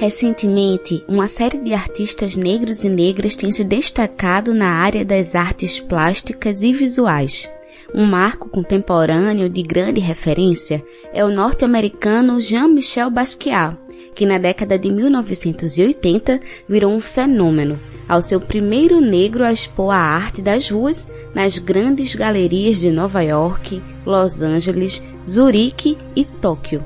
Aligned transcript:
Recentemente, 0.00 1.04
uma 1.06 1.28
série 1.28 1.58
de 1.58 1.74
artistas 1.74 2.34
negros 2.34 2.84
e 2.84 2.88
negras 2.88 3.36
tem 3.36 3.52
se 3.52 3.62
destacado 3.62 4.54
na 4.54 4.70
área 4.70 5.04
das 5.04 5.34
artes 5.34 5.78
plásticas 5.78 6.62
e 6.62 6.72
visuais. 6.72 7.46
Um 7.94 8.06
marco 8.06 8.48
contemporâneo 8.48 9.46
de 9.50 9.62
grande 9.62 10.00
referência 10.00 10.82
é 11.12 11.22
o 11.22 11.30
norte-americano 11.30 12.40
Jean-Michel 12.40 13.10
Basquiat, 13.10 13.76
que 14.14 14.24
na 14.24 14.38
década 14.38 14.78
de 14.78 14.90
1980 14.90 16.40
virou 16.66 16.94
um 16.94 17.00
fenômeno, 17.00 17.78
ao 18.08 18.22
seu 18.22 18.40
primeiro 18.40 19.02
negro 19.02 19.44
a 19.44 19.52
expor 19.52 19.92
a 19.92 19.98
arte 19.98 20.40
das 20.40 20.70
ruas 20.70 21.06
nas 21.34 21.58
grandes 21.58 22.14
galerias 22.14 22.78
de 22.78 22.90
Nova 22.90 23.20
York, 23.20 23.82
Los 24.06 24.40
Angeles, 24.40 25.02
Zurique 25.28 25.98
e 26.16 26.24
Tóquio. 26.24 26.82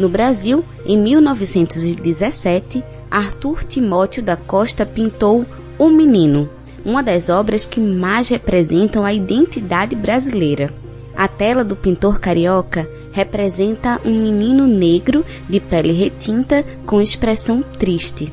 No 0.00 0.08
Brasil, 0.08 0.64
em 0.86 0.96
1917, 0.96 2.82
Arthur 3.10 3.62
Timóteo 3.64 4.22
da 4.22 4.34
Costa 4.34 4.86
pintou 4.86 5.44
O 5.78 5.90
Menino, 5.90 6.48
uma 6.82 7.02
das 7.02 7.28
obras 7.28 7.66
que 7.66 7.78
mais 7.78 8.30
representam 8.30 9.04
a 9.04 9.12
identidade 9.12 9.94
brasileira. 9.94 10.72
A 11.14 11.28
tela 11.28 11.62
do 11.62 11.76
pintor 11.76 12.18
carioca 12.18 12.88
representa 13.12 14.00
um 14.02 14.22
menino 14.22 14.66
negro 14.66 15.22
de 15.46 15.60
pele 15.60 15.92
retinta 15.92 16.64
com 16.86 16.98
expressão 16.98 17.62
triste. 17.62 18.32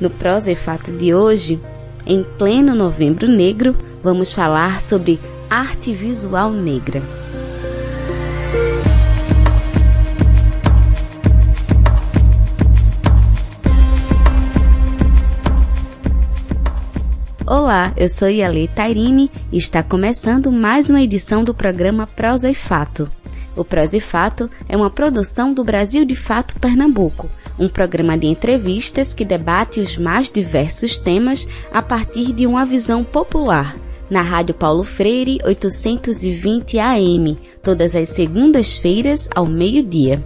No 0.00 0.10
Prosa 0.10 0.50
e 0.50 0.56
Fato 0.56 0.90
de 0.90 1.14
hoje, 1.14 1.60
em 2.04 2.24
pleno 2.36 2.74
Novembro 2.74 3.28
Negro, 3.28 3.76
vamos 4.02 4.32
falar 4.32 4.80
sobre 4.80 5.20
arte 5.48 5.94
visual 5.94 6.50
negra. 6.50 7.00
Olá, 17.52 17.92
eu 17.96 18.08
sou 18.08 18.30
Yale 18.30 18.68
Tairine 18.68 19.28
e 19.50 19.58
está 19.58 19.82
começando 19.82 20.52
mais 20.52 20.88
uma 20.88 21.02
edição 21.02 21.42
do 21.42 21.52
programa 21.52 22.06
Prosa 22.06 22.48
e 22.48 22.54
Fato. 22.54 23.10
O 23.56 23.64
Prosa 23.64 23.96
e 23.96 24.00
Fato 24.00 24.48
é 24.68 24.76
uma 24.76 24.88
produção 24.88 25.52
do 25.52 25.64
Brasil 25.64 26.04
de 26.04 26.14
Fato 26.14 26.54
Pernambuco, 26.60 27.28
um 27.58 27.68
programa 27.68 28.16
de 28.16 28.28
entrevistas 28.28 29.12
que 29.12 29.24
debate 29.24 29.80
os 29.80 29.98
mais 29.98 30.30
diversos 30.30 30.96
temas 30.96 31.48
a 31.72 31.82
partir 31.82 32.32
de 32.32 32.46
uma 32.46 32.64
visão 32.64 33.02
popular, 33.02 33.74
na 34.10 34.22
Rádio 34.22 34.54
Paulo 34.54 34.82
Freire 34.82 35.38
820 35.44 36.78
AM, 36.78 37.38
todas 37.62 37.94
as 37.94 38.08
segundas-feiras 38.08 39.28
ao 39.34 39.46
meio-dia. 39.46 40.22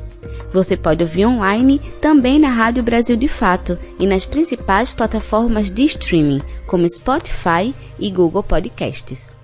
Você 0.53 0.77
pode 0.77 1.03
ouvir 1.03 1.27
online 1.27 1.81
também 2.01 2.39
na 2.39 2.49
Rádio 2.49 2.83
Brasil 2.83 3.17
de 3.17 3.29
Fato 3.29 3.79
e 3.99 4.07
nas 4.07 4.25
principais 4.25 4.93
plataformas 4.93 5.71
de 5.71 5.85
streaming, 5.85 6.41
como 6.67 6.89
Spotify 6.89 7.75
e 7.99 8.11
Google 8.11 8.43
Podcasts. 8.43 9.39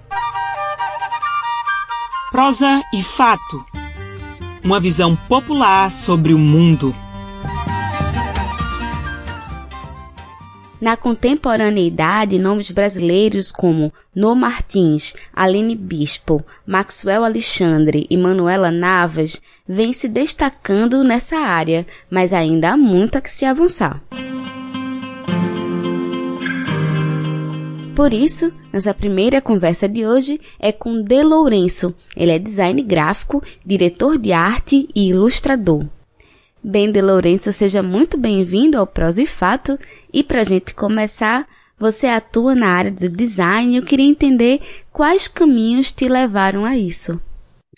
Prosa 2.31 2.81
e 2.95 3.03
Fato 3.03 3.65
Uma 4.63 4.79
visão 4.79 5.17
popular 5.29 5.91
sobre 5.91 6.33
o 6.33 6.39
mundo. 6.39 6.95
Na 10.81 10.97
contemporaneidade, 10.97 12.39
nomes 12.39 12.71
brasileiros 12.71 13.53
como 13.53 13.93
No 14.15 14.35
Martins, 14.35 15.15
Aline 15.31 15.77
Bispo, 15.77 16.43
Maxwell 16.67 17.23
Alexandre 17.23 18.07
e 18.09 18.17
Manuela 18.17 18.71
Navas 18.71 19.43
vêm 19.69 19.93
se 19.93 20.09
destacando 20.09 21.05
nessa 21.05 21.37
área, 21.37 21.87
mas 22.11 22.33
ainda 22.33 22.71
há 22.71 22.77
muito 22.79 23.17
a 23.17 23.21
que 23.21 23.31
se 23.31 23.45
avançar. 23.45 24.03
Por 27.95 28.15
isso, 28.15 28.51
nossa 28.73 28.95
primeira 28.95 29.43
conversa 29.43 29.87
de 29.87 30.07
hoje 30.07 30.41
é 30.59 30.73
com 30.73 31.03
De 31.03 31.23
Lourenço. 31.23 31.95
Ele 32.17 32.33
é 32.33 32.39
design 32.39 32.81
gráfico, 32.83 33.43
diretor 33.63 34.17
de 34.17 34.33
arte 34.33 34.89
e 34.95 35.11
ilustrador. 35.11 35.85
Bem, 36.63 36.93
De 36.93 37.01
Lourenço, 37.01 37.51
seja 37.53 37.83
muito 37.83 38.19
bem-vindo 38.19 38.79
ao 38.79 38.87
Prosa 38.87 39.23
e 39.23 39.27
Fato. 39.27 39.79
E 40.13 40.23
para 40.23 40.41
a 40.41 40.45
gente 40.45 40.75
começar, 40.75 41.47
você 41.79 42.07
atua 42.07 42.55
na 42.55 42.69
área 42.69 42.91
do 42.91 43.09
design. 43.09 43.77
Eu 43.77 43.85
queria 43.85 44.07
entender 44.07 44.61
quais 44.93 45.29
caminhos 45.29 45.91
te 45.93 46.09
levaram 46.09 46.65
a 46.65 46.77
isso. 46.77 47.21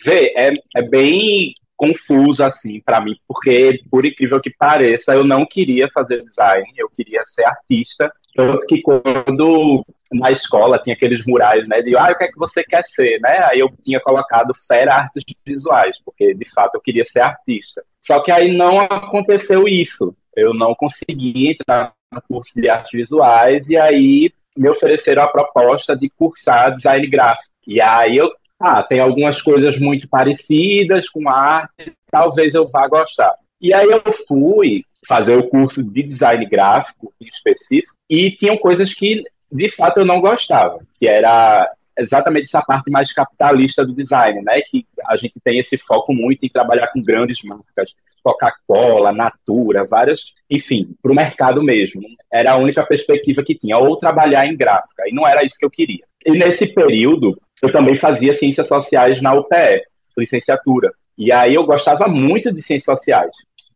Vê, 0.05 0.33
é, 0.37 0.53
é 0.77 0.83
bem 0.83 1.55
confuso 1.77 2.45
assim 2.45 2.81
para 2.81 3.01
mim, 3.01 3.17
porque 3.27 3.81
por 3.91 4.07
incrível 4.07 4.41
que 4.41 4.51
pareça, 4.51 5.15
eu 5.15 5.25
não 5.25 5.45
queria 5.45 5.89
fazer 5.91 6.23
design, 6.23 6.65
eu 6.77 6.89
queria 6.89 7.23
ser 7.25 7.45
artista. 7.45 8.13
Tanto 8.35 8.67
que 8.67 8.81
quando 8.81 9.85
na 10.13 10.31
escola 10.31 10.79
tinha 10.79 10.95
aqueles 10.95 11.25
murais, 11.27 11.67
né, 11.69 11.83
de 11.83 11.97
ah, 11.97 12.11
o 12.13 12.17
que 12.17 12.25
é 12.25 12.29
que 12.29 12.39
você 12.39 12.63
quer 12.63 12.85
ser, 12.85 13.21
né? 13.21 13.45
Aí 13.51 13.59
eu 13.59 13.71
tinha 13.85 14.01
colocado 14.01 14.53
Fera 14.67 14.95
Artes 14.95 15.23
Visuais, 15.45 15.99
porque 16.05 16.35
de 16.35 16.49
fato 16.51 16.77
eu 16.77 16.81
queria 16.81 17.05
ser 17.05 17.21
artista. 17.21 17.83
Só 18.01 18.21
que 18.21 18.31
aí 18.31 18.57
não 18.57 18.81
aconteceu 18.81 19.67
isso. 19.67 20.17
Eu 20.37 20.55
não 20.55 20.75
consegui 20.75 21.51
entrar 21.51 21.93
curso 22.21 22.53
de 22.55 22.69
artes 22.69 22.93
visuais 22.93 23.69
e 23.69 23.77
aí 23.77 24.33
me 24.57 24.69
ofereceram 24.69 25.23
a 25.23 25.29
proposta 25.29 25.97
de 25.97 26.11
cursar 26.11 26.77
design 26.77 27.07
gráfico. 27.07 27.51
E 27.67 27.81
aí 27.81 28.17
eu, 28.17 28.31
ah, 28.61 28.83
tem 28.83 29.01
algumas 29.01 29.41
coisas 29.41 29.79
muito 29.79 30.09
parecidas 30.09 31.09
com 31.09 31.29
arte, 31.29 31.93
talvez 32.11 32.55
eu 32.55 32.69
vá 32.69 32.87
gostar. 32.87 33.35
E 33.61 33.73
aí 33.73 33.89
eu 33.89 34.03
fui 34.27 34.85
fazer 35.07 35.37
o 35.37 35.49
curso 35.49 35.83
de 35.83 36.03
design 36.03 36.45
gráfico 36.47 37.13
em 37.21 37.27
específico 37.27 37.95
e 38.09 38.31
tinham 38.31 38.57
coisas 38.57 38.93
que 38.93 39.23
de 39.51 39.69
fato 39.71 40.01
eu 40.01 40.05
não 40.05 40.21
gostava, 40.21 40.79
que 40.99 41.07
era 41.07 41.69
exatamente 41.99 42.45
essa 42.45 42.63
parte 42.63 42.91
mais 42.91 43.13
capitalista 43.13 43.85
do 43.85 43.95
design, 43.95 44.43
né? 44.43 44.61
Que 44.63 44.87
a 45.07 45.17
gente 45.17 45.35
tem 45.43 45.59
esse 45.59 45.77
foco 45.79 46.13
muito 46.13 46.45
em 46.45 46.49
trabalhar 46.49 46.89
com 46.89 47.03
grandes 47.03 47.43
marcas, 47.45 47.95
Coca-Cola, 48.23 49.13
Natura, 49.13 49.85
várias, 49.85 50.33
enfim, 50.49 50.95
para 51.03 51.13
o 51.13 51.15
mercado 51.15 51.63
mesmo. 51.63 52.03
Era 52.33 52.53
a 52.53 52.57
única 52.57 52.85
perspectiva 52.85 53.43
que 53.43 53.55
tinha, 53.55 53.79
ou 53.79 53.97
trabalhar 53.97 54.47
em 54.47 54.57
gráfica, 54.57 55.05
e 55.07 55.13
não 55.13 55.27
era 55.27 55.45
isso 55.45 55.57
que 55.59 55.65
eu 55.65 55.71
queria. 55.71 56.05
E 56.25 56.31
nesse 56.33 56.67
período, 56.67 57.37
eu 57.63 57.73
também 57.73 57.95
fazia 57.97 58.35
ciências 58.35 58.69
sociais 58.69 59.21
na 59.21 59.35
UPE, 59.35 59.83
licenciatura. 60.17 60.93
E 61.19 61.31
aí 61.31 61.55
eu 61.55 61.65
gostava 61.65 62.09
muito 62.09 62.53
de 62.53 62.63
ciências 62.63 62.99
sociais. 62.99 63.31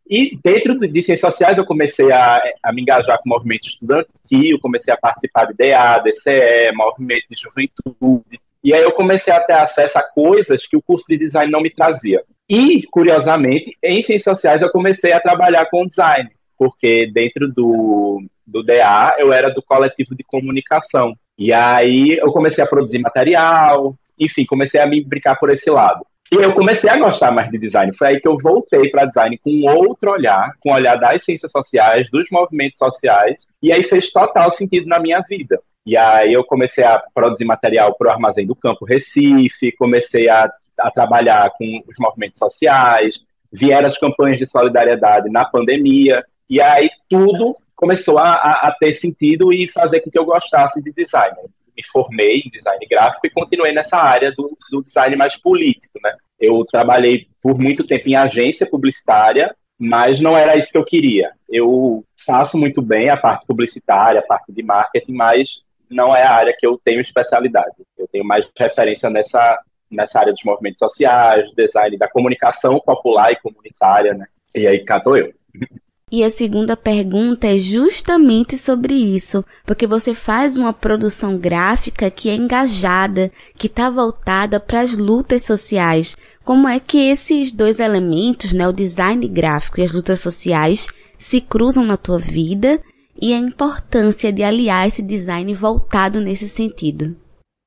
E 0.09 0.39
dentro 0.43 0.79
de 0.79 1.03
ciências 1.03 1.21
sociais 1.21 1.59
eu 1.59 1.67
comecei 1.67 2.13
a, 2.13 2.41
a, 2.63 2.73
me 2.73 2.83
engajar 2.83 3.19
com 3.19 3.29
o 3.29 3.33
movimento 3.33 3.67
estudantil, 3.67 4.59
comecei 4.61 4.95
a 4.95 4.97
participar 4.97 5.47
de 5.47 5.55
DA, 5.55 5.99
DCE, 5.99 6.73
movimento 6.75 7.25
de 7.29 7.37
juventude. 7.37 8.41
E 8.63 8.73
aí 8.73 8.83
eu 8.83 8.93
comecei 8.93 9.33
a 9.33 9.41
ter 9.41 9.55
acesso 9.55 9.99
a 9.99 10.03
coisas 10.03 10.67
que 10.67 10.77
o 10.77 10.83
curso 10.83 11.07
de 11.09 11.19
design 11.19 11.51
não 11.51 11.61
me 11.61 11.71
trazia. 11.71 12.23
E, 12.49 12.85
curiosamente, 12.85 13.77
em 13.83 14.03
ciências 14.03 14.37
sociais 14.37 14.63
eu 14.63 14.71
comecei 14.71 15.13
a 15.13 15.21
trabalhar 15.21 15.67
com 15.67 15.87
design, 15.87 16.31
porque 16.57 17.11
dentro 17.13 17.53
do, 17.53 18.23
do 18.47 18.63
DA 18.63 19.17
eu 19.19 19.33
era 19.33 19.51
do 19.51 19.63
coletivo 19.63 20.15
de 20.15 20.23
comunicação. 20.23 21.15
E 21.37 21.53
aí 21.53 22.17
eu 22.17 22.31
comecei 22.33 22.63
a 22.63 22.67
produzir 22.67 23.01
material, 23.01 23.95
enfim, 24.19 24.47
comecei 24.47 24.81
a 24.81 24.87
me 24.87 25.03
brincar 25.05 25.37
por 25.37 25.51
esse 25.51 25.69
lado. 25.69 26.07
E 26.33 26.35
eu 26.35 26.53
comecei 26.55 26.91
a 26.91 26.99
gostar 26.99 27.31
mais 27.31 27.49
de 27.51 27.59
design. 27.59 27.97
Foi 27.97 28.09
aí 28.09 28.21
que 28.21 28.27
eu 28.27 28.37
voltei 28.37 28.91
para 28.91 29.07
design 29.07 29.39
com 29.39 29.63
outro 29.71 30.11
olhar, 30.11 30.51
com 30.61 30.71
o 30.71 30.75
olhar 30.75 30.97
das 30.97 31.25
ciências 31.25 31.53
sociais, 31.53 32.11
dos 32.11 32.27
movimentos 32.33 32.79
sociais, 32.79 33.47
e 33.63 33.73
aí 33.73 33.85
fez 33.85 34.11
total 34.11 34.51
sentido 34.53 34.89
na 34.89 34.99
minha 34.99 35.21
vida. 35.21 35.61
E 35.85 35.97
aí 35.97 36.33
eu 36.33 36.43
comecei 36.43 36.83
a 36.83 37.01
produzir 37.15 37.45
material 37.45 37.95
para 37.97 38.09
o 38.09 38.11
Armazém 38.11 38.45
do 38.45 38.57
Campo 38.57 38.85
Recife, 38.85 39.71
comecei 39.77 40.29
a, 40.29 40.51
a 40.81 40.91
trabalhar 40.91 41.49
com 41.57 41.83
os 41.87 41.95
movimentos 41.97 42.41
sociais, 42.41 43.25
vieram 43.53 43.87
as 43.87 43.97
campanhas 43.97 44.39
de 44.39 44.47
solidariedade 44.49 45.31
na 45.31 45.45
pandemia, 45.45 46.25
e 46.51 46.61
aí 46.61 46.91
tudo 47.09 47.57
começou 47.77 48.19
a, 48.19 48.33
a, 48.33 48.69
a 48.69 48.73
ter 48.73 48.95
sentido 48.95 49.53
e 49.53 49.69
fazer 49.69 50.01
com 50.01 50.11
que 50.11 50.19
eu 50.19 50.25
gostasse 50.25 50.83
de 50.83 50.93
design 50.93 51.37
me 51.77 51.83
formei 51.93 52.43
em 52.45 52.51
design 52.51 52.87
gráfico 52.87 53.27
e 53.27 53.31
continuei 53.31 53.73
nessa 53.73 53.97
área 53.97 54.33
do, 54.33 54.57
do 54.71 54.83
design 54.83 55.17
mais 55.17 55.37
político, 55.37 55.99
né? 56.03 56.15
Eu 56.41 56.65
trabalhei 56.65 57.27
por 57.43 57.59
muito 57.59 57.87
tempo 57.87 58.09
em 58.09 58.17
agência 58.17 58.67
publicitária, 58.67 59.55
mas 59.79 60.21
não 60.21 60.37
era 60.37 60.57
isso 60.57 60.73
que 60.73 60.79
eu 60.79 60.85
queria. 60.85 61.33
Eu 61.49 62.05
faço 62.25 62.57
muito 62.57 62.81
bem 62.81 63.11
a 63.11 63.17
parte 63.17 63.47
publicitária, 63.47 64.21
a 64.21 64.27
parte 64.27 64.53
de 64.53 64.63
marketing, 64.63 65.13
mas 65.13 65.63
não 65.91 66.15
é 66.15 66.23
a 66.23 66.33
área 66.33 66.57
que 66.59 66.67
eu 66.67 66.79
tenho 66.83 67.01
especialidade. 67.01 67.75
Eu 67.97 68.09
tenho 68.09 68.25
mais 68.25 68.49
referência 68.59 69.09
nessa, 69.11 69.59
nessa 69.91 70.21
área 70.21 70.33
dos 70.33 70.43
movimentos 70.45 70.79
sociais, 70.79 71.53
design 71.55 71.97
da 71.97 72.09
comunicação 72.09 72.81
popular 72.81 73.33
e 73.33 73.41
comunitária, 73.41 74.15
né? 74.15 74.27
E 74.55 74.67
aí 74.67 74.85
cá 74.85 75.03
eu. 75.07 75.33
E 76.13 76.23
a 76.23 76.31
segunda 76.31 76.77
pergunta 76.77 77.49
é 77.49 77.59
justamente 77.59 78.57
sobre 78.57 78.95
isso, 78.95 79.45
porque 79.65 79.89
você 79.89 80.15
faz 80.15 80.57
uma 80.57 80.73
produção 80.73 81.37
gráfica 81.37 82.09
que 82.13 82.31
é 82.31 82.35
engajada, 82.37 83.33
que 83.59 83.67
está 83.67 83.91
voltada 83.91 84.61
para 84.61 84.83
as 84.83 84.97
lutas 84.97 85.43
sociais. 85.43 86.17
Como 86.45 86.69
é 86.69 86.79
que 86.79 87.11
esses 87.11 87.51
dois 87.51 87.81
elementos, 87.81 88.53
né, 88.53 88.69
o 88.69 88.73
design 88.73 89.27
gráfico 89.27 89.81
e 89.81 89.83
as 89.83 89.91
lutas 89.91 90.21
sociais, 90.21 90.87
se 91.19 91.41
cruzam 91.41 91.85
na 91.85 91.97
tua 91.97 92.21
vida 92.21 92.81
e 93.21 93.35
a 93.35 93.39
importância 93.39 94.33
de 94.33 94.45
aliar 94.45 94.87
esse 94.87 95.03
design 95.03 95.53
voltado 95.55 96.21
nesse 96.21 96.49
sentido? 96.49 97.17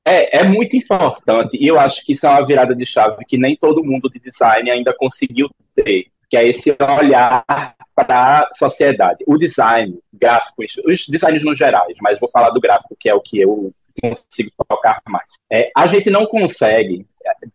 É, 0.07 0.39
é 0.39 0.43
muito 0.45 0.77
importante 0.77 1.57
e 1.59 1.67
eu 1.67 1.77
acho 1.77 2.05
que 2.05 2.13
isso 2.13 2.25
é 2.25 2.29
uma 2.29 2.45
virada 2.45 2.73
de 2.73 2.85
chave 2.85 3.25
que 3.25 3.37
nem 3.37 3.57
todo 3.57 3.83
mundo 3.83 4.09
de 4.09 4.17
design 4.17 4.71
ainda 4.71 4.95
conseguiu 4.97 5.49
ter 5.75 6.05
que 6.29 6.37
é 6.37 6.47
esse 6.47 6.75
olhar 6.99 7.43
para 7.95 8.39
a 8.39 8.49
sociedade. 8.55 9.23
O 9.27 9.37
design 9.37 9.97
gráfico, 10.13 10.63
os 10.85 11.07
designs 11.07 11.43
no 11.43 11.55
gerais, 11.55 11.97
mas 12.01 12.19
vou 12.19 12.29
falar 12.29 12.51
do 12.51 12.59
gráfico, 12.59 12.95
que 12.99 13.09
é 13.09 13.13
o 13.13 13.21
que 13.21 13.39
eu 13.39 13.73
consigo 14.01 14.51
tocar 14.67 15.01
mais. 15.07 15.27
É, 15.51 15.69
a 15.75 15.87
gente 15.87 16.09
não 16.09 16.25
consegue, 16.25 17.05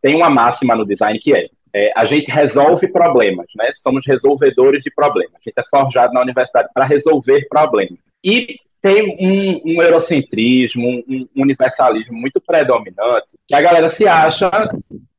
tem 0.03 0.15
uma 0.17 0.29
máxima 0.29 0.75
no 0.75 0.85
design 0.85 1.19
que 1.19 1.35
é, 1.35 1.49
é, 1.75 1.93
a 1.97 2.05
gente 2.05 2.31
resolve 2.31 2.89
problemas, 2.89 3.47
né? 3.57 3.73
Somos 3.77 4.07
resolvedores 4.07 4.83
de 4.83 4.91
problemas. 4.93 5.35
A 5.35 5.39
gente 5.45 5.59
é 5.59 5.63
forjado 5.69 6.13
na 6.13 6.21
universidade 6.21 6.69
para 6.73 6.85
resolver 6.85 7.47
problemas. 7.49 7.99
E 8.23 8.59
tem 8.81 9.17
um, 9.19 9.61
um 9.65 9.83
eurocentrismo, 9.83 10.87
um, 10.87 11.27
um 11.35 11.43
universalismo 11.43 12.17
muito 12.17 12.41
predominante, 12.41 13.29
que 13.47 13.55
a 13.55 13.61
galera 13.61 13.89
se 13.89 14.07
acha 14.07 14.51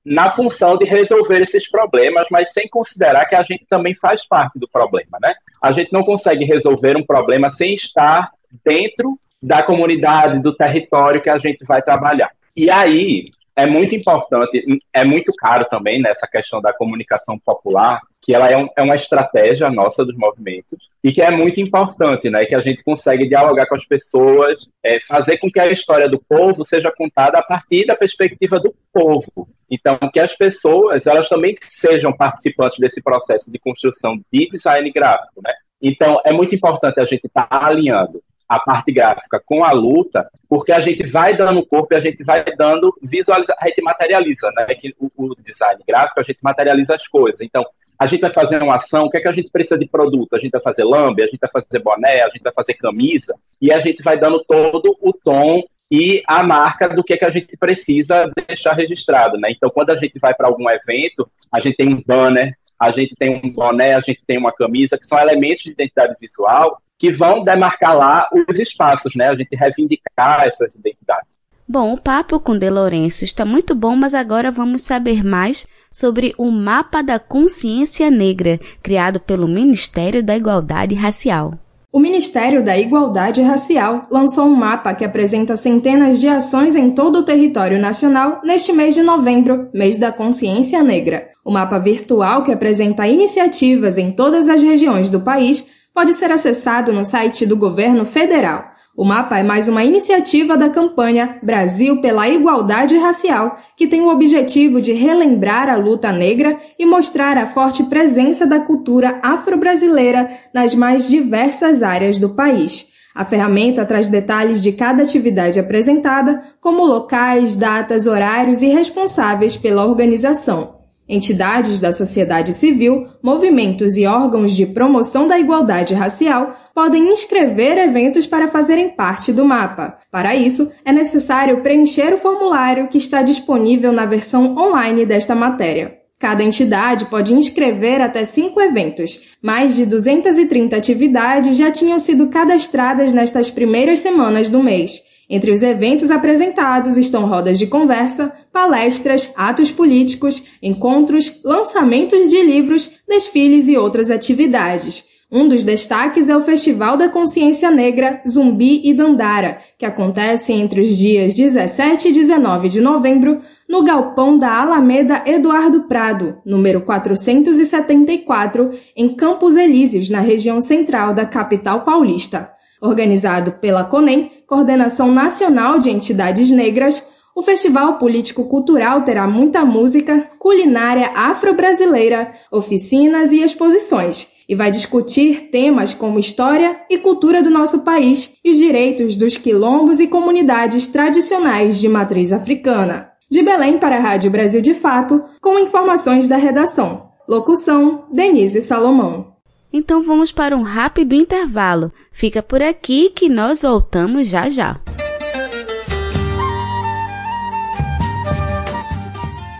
na 0.05 0.29
função 0.29 0.77
de 0.77 0.85
resolver 0.85 1.41
esses 1.41 1.69
problemas, 1.69 2.27
mas 2.29 2.53
sem 2.53 2.67
considerar 2.69 3.25
que 3.25 3.35
a 3.35 3.41
gente 3.41 3.65
também 3.67 3.95
faz 3.95 4.27
parte 4.27 4.59
do 4.59 4.67
problema, 4.67 5.17
né? 5.19 5.33
A 5.63 5.71
gente 5.71 5.91
não 5.91 6.03
consegue 6.03 6.45
resolver 6.45 6.95
um 6.95 7.03
problema 7.03 7.51
sem 7.51 7.73
estar 7.73 8.29
dentro 8.63 9.17
da 9.41 9.63
comunidade, 9.63 10.41
do 10.41 10.55
território 10.55 11.21
que 11.21 11.29
a 11.29 11.37
gente 11.37 11.65
vai 11.65 11.81
trabalhar. 11.81 12.29
E 12.55 12.69
aí, 12.69 13.31
é 13.55 13.65
muito 13.65 13.95
importante, 13.95 14.63
é 14.93 15.05
muito 15.05 15.33
caro 15.33 15.65
também 15.65 16.01
nessa 16.01 16.27
questão 16.27 16.61
da 16.61 16.73
comunicação 16.73 17.39
popular, 17.39 18.01
que 18.21 18.33
ela 18.33 18.51
é, 18.51 18.57
um, 18.57 18.67
é, 18.75 18.81
uma 18.81 18.95
estratégia 18.95 19.69
nossa 19.69 20.03
dos 20.03 20.15
movimentos 20.17 20.89
e 21.03 21.11
que 21.11 21.21
é 21.21 21.31
muito 21.31 21.61
importante, 21.61 22.29
né? 22.29 22.45
Que 22.45 22.55
a 22.55 22.59
gente 22.59 22.83
consegue 22.83 23.29
dialogar 23.29 23.65
com 23.67 23.75
as 23.75 23.85
pessoas, 23.85 24.69
é, 24.83 24.99
fazer 24.99 25.37
com 25.37 25.49
que 25.49 25.59
a 25.59 25.71
história 25.71 26.09
do 26.09 26.19
povo 26.19 26.65
seja 26.65 26.91
contada 26.91 27.37
a 27.39 27.43
partir 27.43 27.85
da 27.85 27.95
perspectiva 27.95 28.59
do 28.59 28.75
povo. 28.91 29.47
Então, 29.69 29.97
que 30.11 30.19
as 30.19 30.35
pessoas 30.35 31.07
elas 31.07 31.27
também 31.27 31.55
sejam 31.71 32.13
participantes 32.13 32.79
desse 32.79 33.01
processo 33.01 33.51
de 33.51 33.59
construção 33.59 34.19
de 34.31 34.49
design 34.49 34.91
gráfico, 34.91 35.41
né? 35.43 35.53
Então, 35.81 36.21
é 36.23 36.31
muito 36.31 36.55
importante 36.55 36.99
a 36.99 37.05
gente 37.05 37.25
estar 37.25 37.47
tá 37.47 37.65
alinhando 37.65 38.21
a 38.47 38.59
parte 38.59 38.91
gráfica 38.91 39.41
com 39.43 39.63
a 39.63 39.71
luta, 39.71 40.29
porque 40.47 40.71
a 40.71 40.79
gente 40.79 41.05
vai 41.07 41.35
dando 41.35 41.65
corpo 41.65 41.93
e 41.93 41.97
a 41.97 41.99
gente 41.99 42.23
vai 42.23 42.43
dando 42.55 42.95
visualiza, 43.01 43.55
a 43.59 43.67
gente 43.67 43.81
materializa, 43.81 44.51
né? 44.55 44.67
Que 44.75 44.93
o, 44.99 45.11
o, 45.15 45.35
design 45.35 45.81
gráfico 45.87 46.19
a 46.19 46.23
gente 46.23 46.43
materializa 46.43 46.95
as 46.95 47.07
coisas. 47.07 47.41
Então, 47.41 47.65
a 47.97 48.05
gente 48.07 48.21
vai 48.21 48.31
fazer 48.31 48.61
uma 48.61 48.75
ação, 48.75 49.05
o 49.05 49.09
que 49.09 49.17
é 49.17 49.21
que 49.21 49.27
a 49.27 49.33
gente 49.33 49.49
precisa 49.49 49.77
de 49.77 49.87
produto? 49.87 50.35
A 50.35 50.39
gente 50.39 50.51
vai 50.51 50.61
fazer 50.61 50.83
lambe, 50.83 51.23
a 51.23 51.27
gente 51.27 51.39
vai 51.39 51.49
fazer 51.49 51.79
boné, 51.79 52.21
a 52.21 52.29
gente 52.29 52.43
vai 52.43 52.53
fazer 52.53 52.73
camisa, 52.75 53.33
e 53.61 53.71
a 53.71 53.79
gente 53.79 54.03
vai 54.03 54.17
dando 54.17 54.43
todo 54.43 54.95
o 55.01 55.13
tom 55.13 55.63
e 55.95 56.21
a 56.27 56.43
marca 56.43 56.89
do 56.89 57.01
que 57.01 57.13
é 57.13 57.17
que 57.17 57.23
a 57.23 57.31
gente 57.31 57.55
precisa 57.55 58.29
deixar 58.47 58.73
registrado, 58.73 59.37
né? 59.37 59.49
Então, 59.51 59.69
quando 59.69 59.91
a 59.91 59.95
gente 59.95 60.19
vai 60.19 60.33
para 60.33 60.47
algum 60.47 60.69
evento, 60.69 61.25
a 61.49 61.61
gente 61.61 61.77
tem 61.77 61.87
um 61.87 62.03
banner, 62.05 62.53
a 62.77 62.91
gente 62.91 63.15
tem 63.15 63.41
um 63.41 63.49
boné, 63.49 63.95
a 63.95 64.01
gente 64.01 64.21
tem 64.27 64.37
uma 64.37 64.51
camisa, 64.51 64.97
que 64.97 65.07
são 65.07 65.17
elementos 65.17 65.63
de 65.63 65.71
identidade 65.71 66.13
visual 66.19 66.81
que 66.99 67.13
vão 67.13 67.45
demarcar 67.45 67.95
lá 67.95 68.29
os 68.49 68.59
espaços, 68.59 69.15
né? 69.15 69.29
A 69.29 69.35
gente 69.35 69.55
reivindicar 69.55 70.43
essas 70.45 70.75
identidades. 70.75 71.29
Bom, 71.67 71.93
o 71.93 71.97
papo 71.97 72.41
com 72.41 72.57
De 72.57 72.69
Lourenço 72.69 73.23
está 73.23 73.45
muito 73.45 73.73
bom, 73.73 73.95
mas 73.95 74.13
agora 74.13 74.51
vamos 74.51 74.81
saber 74.81 75.23
mais 75.23 75.65
sobre 75.91 76.33
o 76.37 76.51
Mapa 76.51 77.01
da 77.01 77.19
Consciência 77.19 78.11
Negra, 78.11 78.59
criado 78.83 79.19
pelo 79.19 79.47
Ministério 79.47 80.21
da 80.21 80.35
Igualdade 80.35 80.93
Racial. 80.93 81.57
O 81.95 81.99
Ministério 81.99 82.61
da 82.61 82.77
Igualdade 82.77 83.41
Racial 83.41 84.05
lançou 84.11 84.43
um 84.47 84.53
mapa 84.53 84.93
que 84.93 85.05
apresenta 85.05 85.55
centenas 85.55 86.19
de 86.19 86.27
ações 86.27 86.75
em 86.75 86.91
todo 86.91 87.19
o 87.19 87.23
território 87.23 87.79
nacional 87.79 88.41
neste 88.43 88.73
mês 88.73 88.93
de 88.93 89.01
novembro, 89.01 89.69
mês 89.73 89.97
da 89.97 90.11
consciência 90.11 90.83
negra. 90.83 91.29
O 91.41 91.49
mapa 91.49 91.79
virtual 91.79 92.43
que 92.43 92.51
apresenta 92.51 93.07
iniciativas 93.07 93.97
em 93.97 94.11
todas 94.11 94.49
as 94.49 94.61
regiões 94.61 95.09
do 95.09 95.21
país 95.21 95.65
pode 95.93 96.13
ser 96.15 96.29
acessado 96.31 96.91
no 96.91 97.05
site 97.05 97.45
do 97.45 97.55
governo 97.55 98.03
federal. 98.03 98.74
O 98.97 99.03
mapa 99.03 99.37
é 99.37 99.43
mais 99.43 99.67
uma 99.67 99.83
iniciativa 99.83 100.55
da 100.55 100.69
campanha 100.69 101.37
Brasil 101.43 101.99
pela 101.99 102.29
Igualdade 102.29 102.97
Racial, 102.97 103.57
que 103.75 103.87
tem 103.87 103.99
o 103.99 104.09
objetivo 104.09 104.79
de 104.79 104.93
relembrar 104.93 105.67
a 105.67 105.75
luta 105.75 106.13
negra 106.13 106.57
e 106.79 106.85
mostrar 106.85 107.37
a 107.37 107.45
forte 107.45 107.83
presença 107.83 108.47
da 108.47 108.57
cultura 108.61 109.19
afro-brasileira 109.21 110.29
nas 110.53 110.73
mais 110.73 111.09
diversas 111.09 111.83
áreas 111.83 112.19
do 112.19 112.29
país. 112.29 112.87
A 113.13 113.25
ferramenta 113.25 113.83
traz 113.83 114.07
detalhes 114.07 114.63
de 114.63 114.71
cada 114.71 115.03
atividade 115.03 115.59
apresentada, 115.59 116.41
como 116.61 116.85
locais, 116.85 117.53
datas, 117.57 118.07
horários 118.07 118.61
e 118.61 118.67
responsáveis 118.67 119.57
pela 119.57 119.85
organização. 119.85 120.74
Entidades 121.07 121.79
da 121.79 121.93
sociedade 121.93 122.51
civil, 122.51 123.07
movimentos 123.21 123.95
e 123.95 124.07
órgãos 124.07 124.55
de 124.55 124.65
promoção 124.65 125.27
da 125.27 125.37
igualdade 125.37 125.93
racial 125.93 126.55
podem 126.73 127.11
inscrever 127.11 127.77
eventos 127.77 128.25
para 128.25 128.47
fazerem 128.47 128.89
parte 128.89 129.31
do 129.31 129.45
mapa. 129.45 129.99
Para 130.11 130.35
isso, 130.35 130.71
é 130.83 130.91
necessário 130.91 131.61
preencher 131.61 132.11
o 132.11 132.17
formulário 132.17 132.87
que 132.87 132.97
está 132.97 133.21
disponível 133.21 133.91
na 133.91 134.07
versão 134.07 134.55
online 134.57 135.05
desta 135.05 135.35
matéria. 135.35 135.99
Cada 136.17 136.43
entidade 136.43 137.05
pode 137.05 137.33
inscrever 137.33 138.01
até 138.01 138.25
cinco 138.25 138.59
eventos. 138.59 139.35
Mais 139.43 139.75
de 139.75 139.85
230 139.85 140.75
atividades 140.75 141.55
já 141.55 141.69
tinham 141.69 141.99
sido 141.99 142.27
cadastradas 142.27 143.13
nestas 143.13 143.51
primeiras 143.51 143.99
semanas 143.99 144.49
do 144.49 144.63
mês. 144.63 145.03
Entre 145.29 145.51
os 145.51 145.63
eventos 145.63 146.11
apresentados 146.11 146.97
estão 146.97 147.27
rodas 147.27 147.57
de 147.57 147.67
conversa, 147.67 148.31
palestras, 148.51 149.31
atos 149.35 149.71
políticos, 149.71 150.43
encontros, 150.61 151.39
lançamentos 151.43 152.29
de 152.29 152.41
livros, 152.43 152.91
desfiles 153.07 153.67
e 153.67 153.75
outras 153.75 154.11
atividades. 154.11 155.05
Um 155.31 155.47
dos 155.47 155.63
destaques 155.63 156.29
é 156.29 156.37
o 156.37 156.43
Festival 156.43 156.95
da 156.95 157.09
Consciência 157.09 157.71
Negra 157.71 158.21
Zumbi 158.29 158.81
e 158.87 158.93
Dandara, 158.93 159.57
que 159.77 159.85
acontece 159.85 160.53
entre 160.53 160.81
os 160.81 160.95
dias 160.95 161.33
17 161.33 162.09
e 162.09 162.11
19 162.13 162.69
de 162.69 162.79
novembro 162.79 163.41
no 163.67 163.83
galpão 163.83 164.37
da 164.37 164.61
Alameda 164.61 165.23
Eduardo 165.25 165.87
Prado, 165.87 166.37
número 166.45 166.81
474, 166.81 168.71
em 168.95 169.09
Campos 169.09 169.55
Elíseos, 169.55 170.11
na 170.11 170.19
região 170.19 170.61
central 170.61 171.11
da 171.11 171.25
capital 171.25 171.83
paulista. 171.83 172.54
Organizado 172.81 173.53
pela 173.53 173.83
CONEM, 173.83 174.31
Coordenação 174.47 175.11
Nacional 175.11 175.79
de 175.79 175.89
Entidades 175.89 176.51
Negras, 176.51 177.05
o 177.35 177.41
Festival 177.41 177.97
Político-Cultural 177.97 179.01
terá 179.01 179.27
muita 179.27 179.65
música, 179.65 180.29
culinária 180.39 181.11
afro-brasileira, 181.15 182.31
oficinas 182.49 183.33
e 183.33 183.41
exposições, 183.41 184.27
e 184.47 184.55
vai 184.55 184.71
discutir 184.71 185.49
temas 185.49 185.93
como 185.93 186.17
história 186.17 186.79
e 186.89 186.97
cultura 186.97 187.41
do 187.41 187.49
nosso 187.49 187.79
país 187.79 188.33
e 188.43 188.51
os 188.51 188.57
direitos 188.57 189.17
dos 189.17 189.37
quilombos 189.37 189.99
e 189.99 190.07
comunidades 190.07 190.87
tradicionais 190.87 191.79
de 191.79 191.89
matriz 191.89 192.31
africana. 192.31 193.09
De 193.29 193.41
Belém 193.41 193.77
para 193.77 193.97
a 193.97 193.99
Rádio 193.99 194.31
Brasil 194.31 194.61
de 194.61 194.73
Fato, 194.73 195.21
com 195.41 195.59
informações 195.59 196.27
da 196.27 196.37
redação. 196.37 197.09
Locução: 197.27 198.05
Denise 198.13 198.61
Salomão. 198.61 199.34
Então 199.77 200.01
vamos 200.01 200.31
para 200.31 200.55
um 200.55 200.61
rápido 200.61 201.13
intervalo. 201.13 201.91
Fica 202.09 202.41
por 202.41 202.63
aqui 202.63 203.09
que 203.09 203.27
nós 203.27 203.61
voltamos 203.61 204.29
já 204.29 204.49
já. 204.49 204.79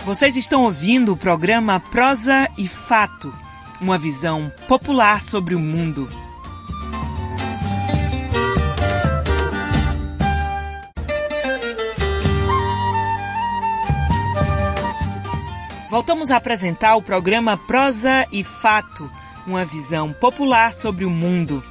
Vocês 0.06 0.38
estão 0.38 0.64
ouvindo 0.64 1.12
o 1.12 1.18
programa 1.18 1.82
Prosa 1.82 2.50
e 2.58 2.66
Fato, 2.66 3.36
uma 3.82 3.98
visão 3.98 4.50
popular 4.70 5.22
sobre 5.22 5.54
o 5.54 5.60
mundo. 5.60 6.10
Voltamos 15.90 16.32
a 16.32 16.38
apresentar 16.38 16.96
o 16.96 17.02
programa 17.02 17.58
Prosa 17.58 18.26
e 18.32 18.46
Fato 18.46 19.12
uma 19.48 19.64
visão 19.64 20.12
popular 20.14 20.74
sobre 20.74 21.06
o 21.06 21.10
mundo. 21.10 21.64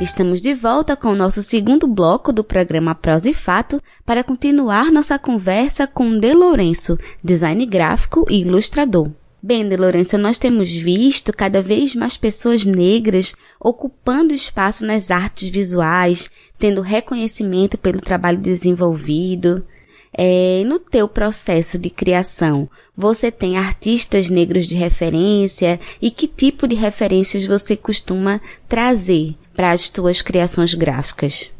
Estamos 0.00 0.42
de 0.42 0.52
volta 0.52 0.94
com 0.94 1.08
o 1.08 1.14
nosso 1.14 1.42
segundo 1.42 1.86
bloco 1.86 2.32
do 2.32 2.44
programa 2.44 2.94
Prosa 2.94 3.30
e 3.30 3.34
Fato 3.34 3.82
para 4.04 4.22
continuar 4.22 4.92
nossa 4.92 5.18
conversa 5.18 5.86
com 5.86 6.18
De 6.18 6.34
Lourenço, 6.34 6.98
design 7.24 7.64
gráfico 7.64 8.26
e 8.28 8.42
ilustrador. 8.42 9.10
Bem, 9.42 9.66
De 9.66 9.76
Lourenço, 9.76 10.18
nós 10.18 10.36
temos 10.36 10.70
visto 10.70 11.32
cada 11.32 11.62
vez 11.62 11.94
mais 11.94 12.16
pessoas 12.16 12.64
negras 12.64 13.34
ocupando 13.60 14.34
espaço 14.34 14.84
nas 14.84 15.10
artes 15.10 15.48
visuais, 15.48 16.30
tendo 16.58 16.82
reconhecimento 16.82 17.78
pelo 17.78 18.00
trabalho 18.00 18.38
desenvolvido. 18.38 19.64
É, 20.12 20.62
no 20.64 20.78
teu 20.78 21.08
processo 21.08 21.78
de 21.78 21.90
criação, 21.90 22.68
você 22.96 23.30
tem 23.30 23.58
artistas 23.58 24.30
negros 24.30 24.66
de 24.66 24.74
referência 24.74 25.78
e 26.00 26.10
que 26.10 26.26
tipo 26.26 26.66
de 26.66 26.74
referências 26.74 27.46
você 27.46 27.76
costuma 27.76 28.40
trazer 28.68 29.34
para 29.54 29.70
as 29.70 29.90
tuas 29.90 30.22
criações 30.22 30.74
gráficas? 30.74 31.52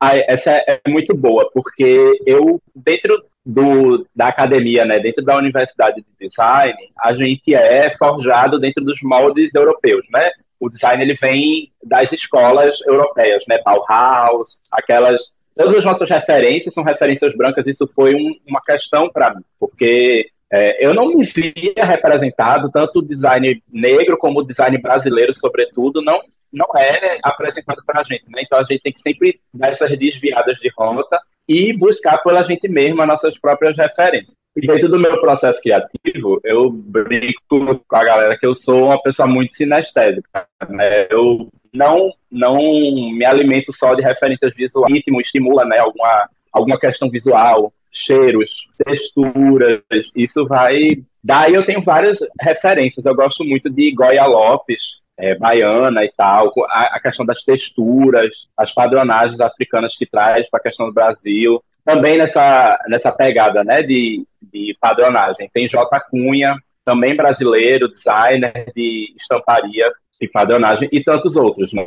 Ah, 0.00 0.16
essa 0.16 0.50
é 0.50 0.80
muito 0.86 1.14
boa, 1.14 1.50
porque 1.52 2.18
eu, 2.24 2.60
dentro 2.74 3.20
do, 3.44 4.06
da 4.14 4.28
academia, 4.28 4.84
né, 4.84 5.00
dentro 5.00 5.24
da 5.24 5.36
universidade 5.36 5.96
de 6.02 6.28
design, 6.28 6.76
a 7.00 7.14
gente 7.14 7.54
é 7.54 7.90
forjado 7.96 8.60
dentro 8.60 8.84
dos 8.84 9.00
moldes 9.02 9.54
europeus, 9.54 10.06
né? 10.12 10.30
O 10.60 10.68
design 10.68 11.02
ele 11.02 11.14
vem 11.14 11.72
das 11.82 12.12
escolas 12.12 12.80
europeias, 12.86 13.44
né? 13.48 13.58
Bauhaus, 13.64 14.58
aquelas 14.70 15.20
todas 15.58 15.78
as 15.78 15.84
nossas 15.84 16.08
referências 16.08 16.72
são 16.72 16.84
referências 16.84 17.34
brancas. 17.36 17.66
Isso 17.66 17.86
foi 17.88 18.14
um, 18.14 18.34
uma 18.46 18.62
questão 18.62 19.10
para 19.10 19.34
mim, 19.34 19.42
porque 19.58 20.28
é, 20.52 20.84
eu 20.84 20.94
não 20.94 21.08
me 21.08 21.24
via 21.24 21.84
representado 21.84 22.70
tanto 22.70 23.00
o 23.00 23.06
design 23.06 23.60
negro 23.70 24.16
como 24.16 24.40
o 24.40 24.46
design 24.46 24.78
brasileiro, 24.78 25.34
sobretudo, 25.34 26.00
não 26.00 26.20
não 26.50 26.66
é 26.78 27.18
apresentado 27.22 27.82
para 27.84 28.00
a 28.00 28.02
gente, 28.02 28.24
né? 28.30 28.40
Então 28.42 28.58
a 28.58 28.62
gente 28.62 28.80
tem 28.80 28.90
que 28.90 29.02
sempre 29.02 29.38
dar 29.52 29.70
essas 29.70 29.90
desviadas 29.98 30.56
de 30.58 30.70
rota 30.74 31.20
e 31.46 31.76
buscar 31.76 32.16
pela 32.22 32.42
gente 32.42 32.66
mesma 32.68 33.04
nossas 33.04 33.38
próprias 33.38 33.76
referências. 33.76 34.34
E 34.56 34.66
dentro 34.66 34.88
do 34.88 34.98
meu 34.98 35.20
processo 35.20 35.60
criativo, 35.60 36.40
eu 36.42 36.70
brinco 36.70 37.84
com 37.86 37.96
a 37.96 38.04
galera 38.04 38.38
que 38.38 38.46
eu 38.46 38.54
sou 38.54 38.86
uma 38.86 39.02
pessoa 39.02 39.28
muito 39.28 39.54
sinestésica. 39.54 40.46
Né? 40.70 41.06
Eu 41.10 41.48
não, 41.72 42.10
não 42.30 42.56
me 42.56 43.24
alimento 43.24 43.72
só 43.72 43.94
de 43.94 44.02
referências 44.02 44.54
visuais, 44.54 44.92
ritmo 44.92 45.20
estimula 45.20 45.64
né, 45.64 45.78
alguma, 45.78 46.28
alguma 46.52 46.78
questão 46.78 47.10
visual, 47.10 47.72
cheiros, 47.92 48.50
texturas, 48.84 49.82
isso 50.14 50.46
vai. 50.46 50.96
Daí 51.22 51.54
eu 51.54 51.64
tenho 51.64 51.82
várias 51.82 52.18
referências. 52.40 53.04
Eu 53.04 53.14
gosto 53.14 53.44
muito 53.44 53.68
de 53.68 53.92
Goya 53.92 54.26
Lopes, 54.26 55.00
é, 55.18 55.34
baiana 55.34 56.04
e 56.04 56.12
tal, 56.16 56.52
a, 56.68 56.96
a, 56.96 57.00
questão 57.00 57.26
das 57.26 57.42
texturas, 57.42 58.46
as 58.56 58.72
padronagens 58.72 59.40
africanas 59.40 59.96
que 59.96 60.06
traz 60.06 60.48
para 60.48 60.60
a 60.60 60.62
questão 60.62 60.86
do 60.86 60.92
Brasil. 60.92 61.62
Também 61.84 62.18
nessa, 62.18 62.78
nessa 62.88 63.10
pegada 63.10 63.64
né, 63.64 63.82
de, 63.82 64.24
de 64.40 64.76
padronagem. 64.80 65.50
Tem 65.52 65.68
J. 65.68 66.00
Cunha, 66.10 66.54
também 66.84 67.16
brasileiro, 67.16 67.92
designer 67.92 68.70
de 68.74 69.14
estamparia 69.16 69.90
padronagem, 70.26 70.88
e 70.90 71.04
tantos 71.04 71.36
outros, 71.36 71.72
né? 71.72 71.86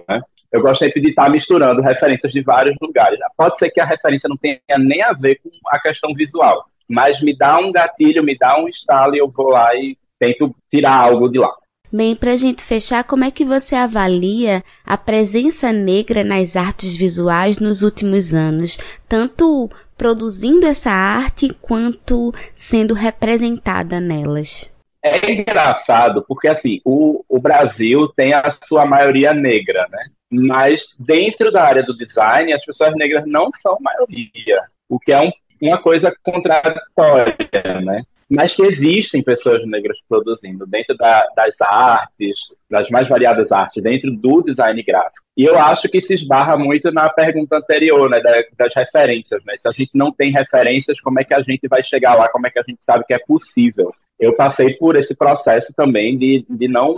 Eu 0.52 0.62
gosto 0.62 0.80
sempre 0.80 1.02
de 1.02 1.10
estar 1.10 1.30
misturando 1.30 1.82
referências 1.82 2.32
de 2.32 2.42
vários 2.42 2.76
lugares. 2.82 3.20
Pode 3.36 3.58
ser 3.58 3.72
que 3.72 3.80
a 3.80 3.86
referência 3.86 4.30
não 4.30 4.38
tenha 4.38 4.60
nem 4.78 5.02
a 5.02 5.14
ver 5.14 5.40
com 5.42 5.50
a 5.68 5.80
questão 5.80 6.14
visual, 6.14 6.64
mas 6.88 7.22
me 7.22 7.36
dá 7.36 7.58
um 7.58 7.72
gatilho, 7.72 8.24
me 8.24 8.38
dá 8.38 8.60
um 8.60 8.68
estalo 8.68 9.16
e 9.16 9.20
eu 9.20 9.30
vou 9.30 9.50
lá 9.50 9.74
e 9.76 9.98
tento 10.20 10.54
tirar 10.70 10.96
algo 10.96 11.30
de 11.30 11.40
lá. 11.40 11.52
Bem, 11.94 12.16
para 12.16 12.32
a 12.32 12.38
gente 12.38 12.64
fechar, 12.64 13.04
como 13.04 13.26
é 13.26 13.32
que 13.32 13.44
você 13.44 13.76
avalia 13.76 14.64
a 14.86 14.98
presença 14.98 15.74
negra 15.74 16.24
nas 16.24 16.56
artes 16.56 16.96
visuais 16.96 17.60
nos 17.60 17.82
últimos 17.82 18.34
anos, 18.34 18.78
tanto 19.10 19.70
produzindo 19.98 20.66
essa 20.66 20.92
arte 20.92 21.54
quanto 21.62 22.34
sendo 22.54 22.94
representada 22.94 24.00
nelas? 24.00 24.71
É 25.04 25.32
engraçado, 25.32 26.24
porque 26.28 26.48
assim, 26.48 26.80
o, 26.86 27.26
o 27.28 27.40
Brasil 27.40 28.08
tem 28.10 28.34
a 28.34 28.52
sua 28.64 28.86
maioria 28.86 29.34
negra, 29.34 29.88
né? 29.92 30.06
Mas 30.32 30.96
dentro 31.00 31.52
da 31.52 31.64
área 31.64 31.84
do 31.84 31.98
design, 31.98 32.54
as 32.54 32.64
pessoas 32.64 32.96
negras 32.96 33.26
não 33.26 33.50
são 33.52 33.78
maioria, 33.82 34.60
o 34.88 35.00
que 35.00 35.12
é 35.12 35.20
um, 35.20 35.32
uma 35.60 35.82
coisa 35.82 36.14
contraditória, 36.24 37.82
né? 37.84 38.04
Mas 38.30 38.56
que 38.56 38.62
existem 38.62 39.22
pessoas 39.22 39.68
negras 39.68 39.98
produzindo 40.08 40.66
dentro 40.66 40.96
da, 40.96 41.28
das 41.36 41.60
artes, 41.60 42.38
das 42.70 42.90
mais 42.90 43.10
variadas 43.10 43.52
artes, 43.52 43.84
dentro 43.84 44.10
do 44.10 44.42
design 44.42 44.82
gráfico. 44.84 45.26
E 45.36 45.44
eu 45.44 45.60
acho 45.60 45.90
que 45.90 46.00
se 46.00 46.14
esbarra 46.14 46.58
muito 46.58 46.92
na 46.94 47.10
pergunta 47.10 47.58
anterior, 47.58 48.10
né, 48.10 48.22
das 48.58 48.74
referências, 48.74 49.44
né? 49.44 49.56
Se 49.60 49.68
a 49.68 49.72
gente 49.72 49.98
não 49.98 50.14
tem 50.14 50.32
referências, 50.32 51.02
como 51.02 51.20
é 51.20 51.26
que 51.26 51.34
a 51.34 51.42
gente 51.42 51.68
vai 51.68 51.84
chegar 51.84 52.16
lá? 52.16 52.30
Como 52.30 52.48
é 52.48 52.50
que 52.50 52.60
a 52.60 52.64
gente 52.64 52.82
sabe 52.86 53.04
que 53.04 53.14
é 53.14 53.20
possível? 53.20 53.94
Eu 54.22 54.34
passei 54.34 54.76
por 54.76 54.96
esse 54.96 55.16
processo 55.16 55.74
também 55.74 56.16
de, 56.16 56.46
de 56.48 56.68
não, 56.68 56.96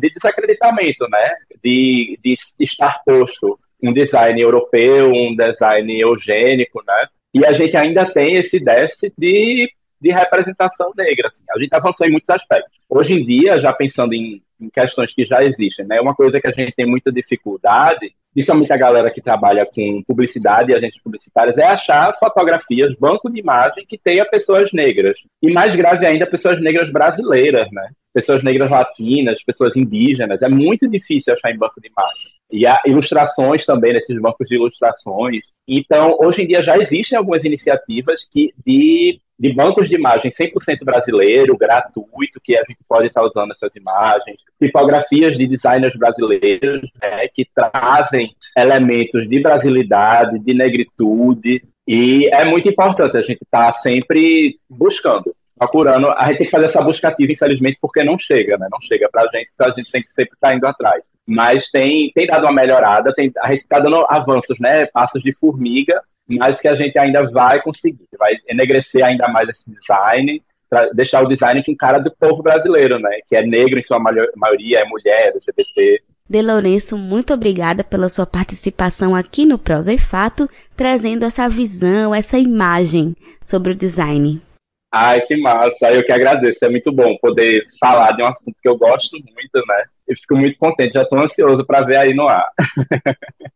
de 0.00 0.10
desacreditamento, 0.10 1.06
né? 1.10 1.36
De, 1.62 2.18
de 2.24 2.36
estar 2.58 3.02
posto 3.04 3.58
um 3.82 3.92
design 3.92 4.40
europeu, 4.40 5.12
um 5.12 5.36
design 5.36 6.00
eugênico, 6.00 6.82
né? 6.86 7.06
E 7.34 7.44
a 7.44 7.52
gente 7.52 7.76
ainda 7.76 8.10
tem 8.10 8.36
esse 8.36 8.58
déficit 8.58 9.12
de, 9.18 9.70
de 10.00 10.10
representação 10.10 10.90
negra. 10.96 11.28
Assim. 11.28 11.44
A 11.54 11.58
gente 11.58 11.74
avançou 11.74 12.06
em 12.06 12.10
muitos 12.10 12.30
aspectos. 12.30 12.78
Hoje 12.88 13.12
em 13.12 13.26
dia, 13.26 13.60
já 13.60 13.70
pensando 13.74 14.14
em, 14.14 14.40
em 14.58 14.70
questões 14.70 15.12
que 15.12 15.26
já 15.26 15.44
existem, 15.44 15.84
né? 15.84 16.00
Uma 16.00 16.14
coisa 16.14 16.40
que 16.40 16.46
a 16.46 16.52
gente 16.52 16.72
tem 16.72 16.86
muita 16.86 17.12
dificuldade 17.12 18.14
principalmente 18.34 18.72
a 18.72 18.76
galera 18.76 19.10
que 19.10 19.22
trabalha 19.22 19.64
com 19.64 20.02
publicidade 20.06 20.72
e 20.72 20.74
agentes 20.74 21.00
publicitários, 21.00 21.56
é 21.56 21.64
achar 21.64 22.12
fotografias, 22.18 22.94
banco 22.96 23.30
de 23.30 23.38
imagem 23.38 23.86
que 23.86 23.96
tenha 23.96 24.26
pessoas 24.26 24.72
negras. 24.72 25.16
E 25.40 25.52
mais 25.52 25.74
grave 25.76 26.04
ainda, 26.04 26.26
pessoas 26.26 26.60
negras 26.60 26.90
brasileiras, 26.90 27.68
né? 27.70 27.88
Pessoas 28.12 28.44
negras 28.44 28.70
latinas, 28.70 29.42
pessoas 29.42 29.76
indígenas. 29.76 30.42
É 30.42 30.48
muito 30.48 30.88
difícil 30.88 31.32
achar 31.32 31.50
em 31.50 31.58
banco 31.58 31.80
de 31.80 31.88
imagem. 31.88 32.34
E 32.50 32.66
há 32.66 32.80
ilustrações 32.86 33.64
também 33.64 33.92
nesses 33.92 34.20
bancos 34.20 34.48
de 34.48 34.54
ilustrações. 34.56 35.42
Então, 35.66 36.16
hoje 36.20 36.42
em 36.42 36.46
dia 36.46 36.62
já 36.62 36.76
existem 36.76 37.16
algumas 37.16 37.44
iniciativas 37.44 38.24
que, 38.30 38.50
de 38.64 39.18
de 39.38 39.52
bancos 39.52 39.88
de 39.88 39.96
imagem 39.96 40.30
100% 40.30 40.84
brasileiro, 40.84 41.56
gratuito, 41.56 42.40
que 42.42 42.56
a 42.56 42.64
gente 42.68 42.78
pode 42.88 43.08
estar 43.08 43.22
usando 43.22 43.52
essas 43.52 43.74
imagens, 43.74 44.40
tipografias 44.60 45.36
de 45.36 45.46
designers 45.46 45.96
brasileiros, 45.96 46.90
né, 47.02 47.28
que 47.34 47.46
trazem 47.54 48.34
elementos 48.56 49.28
de 49.28 49.40
brasilidade, 49.40 50.38
de 50.38 50.54
negritude, 50.54 51.62
e 51.86 52.26
é 52.32 52.44
muito 52.44 52.68
importante 52.68 53.16
a 53.16 53.22
gente 53.22 53.42
estar 53.42 53.72
tá 53.72 53.78
sempre 53.80 54.58
buscando, 54.70 55.34
procurando. 55.58 56.10
A 56.10 56.26
gente 56.26 56.38
tem 56.38 56.46
que 56.46 56.50
fazer 56.50 56.66
essa 56.66 56.80
busca 56.80 57.08
ativa, 57.08 57.32
infelizmente, 57.32 57.78
porque 57.80 58.02
não 58.02 58.18
chega, 58.18 58.56
né? 58.56 58.68
Não 58.70 58.80
chega 58.80 59.08
para 59.10 59.22
a 59.22 59.26
gente, 59.26 59.50
então 59.54 59.66
a 59.66 59.70
gente 59.70 59.90
tem 59.90 60.02
que 60.02 60.12
sempre 60.12 60.34
estar 60.34 60.48
tá 60.48 60.54
indo 60.54 60.66
atrás. 60.66 61.04
Mas 61.26 61.70
tem, 61.70 62.10
tem 62.14 62.26
dado 62.26 62.44
uma 62.44 62.52
melhorada, 62.52 63.14
tem, 63.14 63.30
a 63.38 63.52
gente 63.52 63.62
está 63.62 63.78
dando 63.78 64.06
avanços, 64.08 64.58
né? 64.58 64.86
Passos 64.86 65.22
de 65.22 65.32
formiga, 65.38 66.00
mas 66.28 66.60
que 66.60 66.68
a 66.68 66.74
gente 66.74 66.98
ainda 66.98 67.30
vai 67.30 67.60
conseguir, 67.62 68.06
vai 68.18 68.34
enegrecer 68.48 69.04
ainda 69.04 69.28
mais 69.28 69.48
esse 69.48 69.70
design, 69.70 70.42
deixar 70.94 71.22
o 71.22 71.28
design 71.28 71.62
com 71.64 71.76
cara 71.76 71.98
do 71.98 72.14
povo 72.16 72.42
brasileiro, 72.42 72.98
né? 72.98 73.10
Que 73.28 73.36
é 73.36 73.46
negro 73.46 73.78
em 73.78 73.82
sua 73.82 73.98
maioria, 73.98 74.80
é 74.80 74.84
mulher, 74.84 75.28
LGBT. 75.28 76.02
De 76.28 76.40
Lourenço, 76.40 76.96
muito 76.96 77.34
obrigada 77.34 77.84
pela 77.84 78.08
sua 78.08 78.24
participação 78.24 79.14
aqui 79.14 79.44
no 79.44 79.58
Prosa 79.58 79.92
e 79.92 79.98
Fato, 79.98 80.48
trazendo 80.74 81.24
essa 81.24 81.48
visão, 81.48 82.14
essa 82.14 82.38
imagem 82.38 83.14
sobre 83.42 83.72
o 83.72 83.74
design. 83.74 84.40
Ai, 84.90 85.20
que 85.20 85.36
massa! 85.36 85.90
Eu 85.90 86.04
que 86.04 86.12
agradeço, 86.12 86.64
é 86.64 86.70
muito 86.70 86.90
bom 86.90 87.16
poder 87.20 87.64
falar 87.78 88.12
de 88.12 88.22
um 88.22 88.28
assunto 88.28 88.56
que 88.62 88.68
eu 88.68 88.78
gosto 88.78 89.16
muito, 89.16 89.66
né? 89.66 89.84
Eu 90.08 90.16
fico 90.16 90.36
muito 90.36 90.58
contente, 90.58 90.94
já 90.94 91.02
estou 91.02 91.18
ansioso 91.18 91.64
para 91.66 91.84
ver 91.84 91.96
aí 91.96 92.14
no 92.14 92.26
ar. 92.26 92.48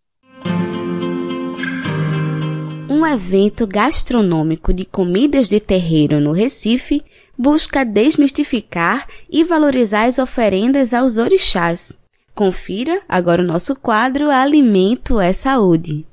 um 2.99 3.07
evento 3.07 3.65
gastronômico 3.65 4.73
de 4.73 4.85
comidas 4.85 5.49
de 5.49 5.61
terreiro 5.61 6.19
no 6.19 6.33
Recife 6.33 7.01
busca 7.39 7.85
desmistificar 7.85 9.07
e 9.31 9.45
valorizar 9.45 10.07
as 10.07 10.19
oferendas 10.19 10.93
aos 10.93 11.17
orixás. 11.17 11.97
Confira 12.35 13.01
agora 13.09 13.41
o 13.41 13.47
nosso 13.47 13.77
quadro 13.77 14.31
Alimento 14.31 15.21
é 15.21 15.33
Saúde. 15.33 16.05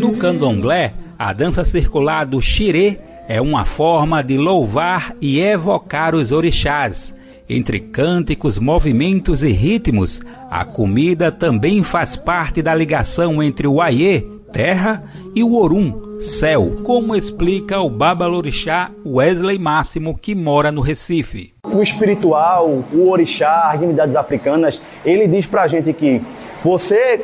No 0.00 0.16
candomblé, 0.16 0.94
a 1.18 1.34
dança 1.34 1.64
circular 1.64 2.24
do 2.24 2.40
xirê 2.40 3.11
é 3.32 3.40
uma 3.40 3.64
forma 3.64 4.22
de 4.22 4.36
louvar 4.36 5.14
e 5.18 5.40
evocar 5.40 6.14
os 6.14 6.32
orixás. 6.32 7.16
Entre 7.48 7.80
cânticos, 7.80 8.58
movimentos 8.58 9.42
e 9.42 9.50
ritmos, 9.50 10.20
a 10.50 10.66
comida 10.66 11.32
também 11.32 11.82
faz 11.82 12.14
parte 12.14 12.60
da 12.60 12.74
ligação 12.74 13.42
entre 13.42 13.66
o 13.66 13.80
Aie, 13.80 14.20
terra, 14.52 15.02
e 15.34 15.42
o 15.42 15.56
Orum, 15.56 16.20
céu, 16.20 16.74
como 16.84 17.16
explica 17.16 17.80
o 17.80 17.88
babalorixá 17.88 18.90
Wesley 19.02 19.58
Máximo, 19.58 20.14
que 20.14 20.34
mora 20.34 20.70
no 20.70 20.82
Recife. 20.82 21.54
O 21.64 21.82
espiritual, 21.82 22.84
o 22.92 23.08
orixá, 23.08 23.70
as 23.72 23.80
divindades 23.80 24.14
africanas, 24.14 24.78
ele 25.06 25.26
diz 25.26 25.46
pra 25.46 25.66
gente 25.66 25.90
que 25.94 26.20
você 26.62 27.18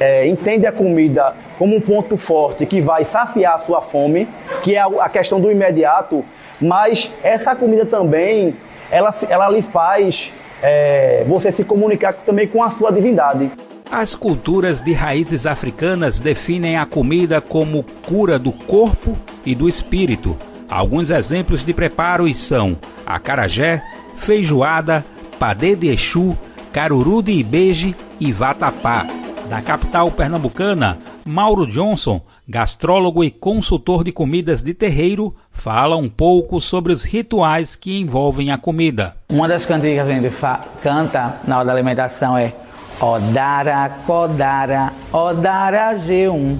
é, 0.00 0.26
entende 0.26 0.66
a 0.66 0.72
comida 0.72 1.34
como 1.58 1.76
um 1.76 1.80
ponto 1.80 2.16
forte 2.16 2.66
que 2.66 2.80
vai 2.80 3.04
saciar 3.04 3.54
a 3.54 3.58
sua 3.58 3.80
fome, 3.80 4.28
que 4.62 4.76
é 4.76 4.80
a 4.80 5.08
questão 5.08 5.40
do 5.40 5.50
imediato, 5.50 6.24
mas 6.60 7.12
essa 7.22 7.54
comida 7.54 7.84
também, 7.86 8.54
ela, 8.90 9.14
ela 9.28 9.48
lhe 9.48 9.62
faz 9.62 10.32
é, 10.62 11.24
você 11.26 11.50
se 11.50 11.64
comunicar 11.64 12.12
também 12.12 12.46
com 12.46 12.62
a 12.62 12.70
sua 12.70 12.90
divindade. 12.90 13.50
As 13.90 14.14
culturas 14.14 14.80
de 14.80 14.92
raízes 14.92 15.46
africanas 15.46 16.18
definem 16.18 16.76
a 16.76 16.84
comida 16.84 17.40
como 17.40 17.84
cura 18.06 18.38
do 18.38 18.52
corpo 18.52 19.16
e 19.44 19.54
do 19.54 19.68
espírito. 19.68 20.36
Alguns 20.68 21.10
exemplos 21.10 21.64
de 21.64 21.72
preparos 21.72 22.36
são 22.42 22.76
acarajé, 23.06 23.82
feijoada, 24.16 25.04
padê 25.38 25.76
de 25.76 25.88
exu, 25.88 26.36
caruru 26.72 27.22
de 27.22 27.32
ibeje 27.32 27.94
e 28.18 28.32
vatapá. 28.32 29.06
Da 29.48 29.62
capital 29.62 30.10
pernambucana, 30.10 30.98
Mauro 31.24 31.66
Johnson, 31.68 32.20
gastrólogo 32.48 33.22
e 33.22 33.30
consultor 33.30 34.02
de 34.02 34.10
comidas 34.10 34.60
de 34.60 34.74
terreiro, 34.74 35.34
fala 35.52 35.96
um 35.96 36.08
pouco 36.08 36.60
sobre 36.60 36.92
os 36.92 37.04
rituais 37.04 37.76
que 37.76 37.96
envolvem 37.96 38.50
a 38.50 38.58
comida. 38.58 39.16
Uma 39.28 39.46
das 39.46 39.64
cantigas 39.64 40.06
que 40.06 40.12
a 40.12 40.20
gente 40.20 40.34
canta 40.82 41.36
na 41.46 41.58
hora 41.58 41.66
da 41.66 41.72
alimentação 41.72 42.36
é 42.36 42.52
Odara, 43.00 43.88
Kodara, 44.04 44.92
Odara 45.12 45.94
G1, 45.94 46.56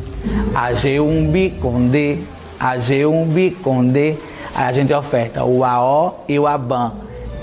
AG1 0.55 1.33
Biconde, 1.33 2.21
AG1 2.61 3.27
Biconde. 3.27 4.17
Aí 4.55 4.65
a 4.65 4.73
gente 4.73 4.95
oferta 4.95 5.45
o 5.45 5.65
AO 5.65 6.25
e 6.29 6.39
o 6.39 6.47
ABAN, 6.47 6.93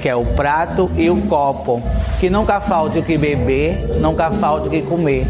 que 0.03 0.10
é 0.10 0.15
o 0.15 0.25
prato 0.25 0.91
e 0.98 1.10
o 1.10 1.15
copo. 1.29 1.81
Que 2.19 2.29
nunca 2.29 2.60
falte 2.60 3.00
o 3.00 3.03
que 3.03 3.17
beber, 3.17 4.01
nunca 4.01 4.29
falte 4.29 4.67
o 4.67 4.69
que 4.69 4.81
comer. 4.81 5.25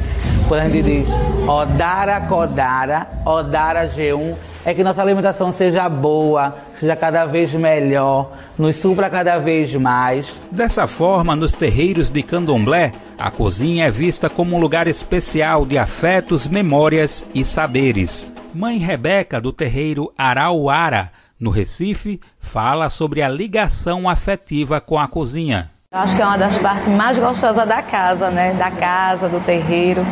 Quando 0.47 0.61
a 0.61 0.67
gente 0.67 0.81
diz 0.81 1.07
Odara, 1.47 2.19
Kodara, 2.21 3.07
Odara 3.23 3.87
G1, 3.87 4.33
é 4.65 4.73
que 4.73 4.83
nossa 4.83 4.99
alimentação 5.03 5.51
seja 5.51 5.87
boa, 5.87 6.55
seja 6.79 6.95
cada 6.95 7.23
vez 7.23 7.53
melhor, 7.53 8.31
nos 8.57 8.75
supra 8.77 9.11
cada 9.11 9.37
vez 9.37 9.75
mais. 9.75 10.39
Dessa 10.49 10.87
forma, 10.87 11.35
nos 11.35 11.53
terreiros 11.53 12.09
de 12.09 12.23
candomblé, 12.23 12.93
a 13.19 13.29
cozinha 13.29 13.85
é 13.85 13.91
vista 13.91 14.27
como 14.27 14.55
um 14.55 14.59
lugar 14.59 14.87
especial 14.87 15.67
de 15.67 15.77
afetos, 15.77 16.47
memórias 16.47 17.27
e 17.31 17.45
saberes. 17.45 18.33
Mãe 18.55 18.79
Rebeca, 18.79 19.39
do 19.39 19.53
terreiro 19.53 20.11
Arauara, 20.17 21.11
no 21.43 21.49
Recife, 21.49 22.21
fala 22.39 22.87
sobre 22.87 23.21
a 23.21 23.27
ligação 23.27 24.07
afetiva 24.07 24.79
com 24.79 24.97
a 24.97 25.09
cozinha. 25.09 25.69
Acho 25.91 26.15
que 26.15 26.21
é 26.21 26.25
uma 26.25 26.37
das 26.37 26.57
partes 26.57 26.87
mais 26.87 27.17
gostosas 27.17 27.67
da 27.67 27.81
casa, 27.81 28.29
né? 28.29 28.53
Da 28.53 28.71
casa, 28.71 29.27
do 29.27 29.43
terreiro. 29.45 30.05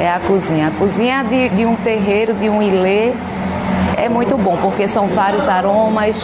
É 0.00 0.08
a 0.08 0.20
cozinha. 0.20 0.68
A 0.68 0.70
cozinha 0.70 1.24
de, 1.24 1.48
de 1.48 1.66
um 1.66 1.74
terreiro, 1.74 2.34
de 2.34 2.48
um 2.48 2.62
ilê, 2.62 3.12
é 3.96 4.08
muito 4.08 4.38
bom, 4.38 4.56
porque 4.58 4.86
são 4.86 5.08
vários 5.08 5.48
aromas, 5.48 6.16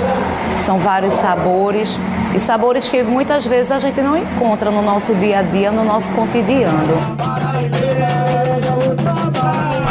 são 0.65 0.79
vários 0.79 1.15
sabores, 1.15 1.99
e 2.37 2.39
sabores 2.39 2.89
que 2.89 3.03
muitas 3.03 3.45
vezes 3.45 3.73
a 3.73 3.81
gente 3.81 4.01
não 4.01 4.17
encontra 4.17 4.71
no 4.71 4.81
nosso 4.81 5.13
dia 5.17 5.41
a 5.41 5.43
dia, 5.43 5.73
no 5.73 5.83
nosso 5.83 6.13
cotidiano. 6.13 7.17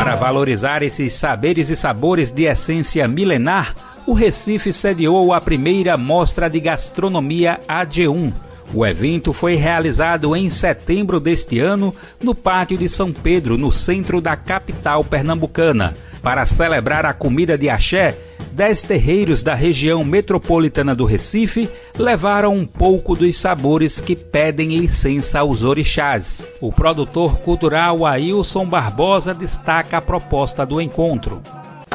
Para 0.01 0.15
valorizar 0.15 0.81
esses 0.81 1.11
saberes 1.11 1.67
e 1.67 1.75
sabores 1.75 2.31
de 2.31 2.43
essência 2.43 3.05
milenar, 3.05 3.75
o 4.05 4.13
Recife 4.13 4.73
sediou 4.73 5.33
a 5.33 5.41
primeira 5.41 5.97
mostra 5.97 6.49
de 6.49 6.59
gastronomia 6.59 7.59
AG1 7.67 8.33
o 8.73 8.83
evento 8.83 9.31
foi 9.33 9.55
realizado 9.55 10.35
em 10.35 10.49
setembro 10.49 11.19
deste 11.19 11.59
ano 11.59 11.93
no 12.21 12.33
Pátio 12.33 12.75
de 12.75 12.89
São 12.89 13.13
Pedro, 13.13 13.55
no 13.55 13.71
centro 13.71 14.19
da 14.19 14.35
capital 14.35 15.03
pernambucana. 15.03 15.95
Para 16.23 16.45
celebrar 16.45 17.05
a 17.05 17.13
comida 17.13 17.55
de 17.55 17.69
axé, 17.69 18.17
dez 18.51 18.81
terreiros 18.81 19.43
da 19.43 19.53
região 19.53 20.03
metropolitana 20.03 20.95
do 20.95 21.05
Recife 21.05 21.69
levaram 21.99 22.55
um 22.55 22.65
pouco 22.65 23.15
dos 23.15 23.37
sabores 23.37 24.01
que 24.01 24.15
pedem 24.15 24.75
licença 24.77 25.39
aos 25.39 25.63
orixás. 25.63 26.51
O 26.59 26.71
produtor 26.71 27.37
cultural 27.39 28.05
Ailson 28.05 28.65
Barbosa 28.65 29.35
destaca 29.35 29.97
a 29.97 30.01
proposta 30.01 30.65
do 30.65 30.81
encontro. 30.81 31.43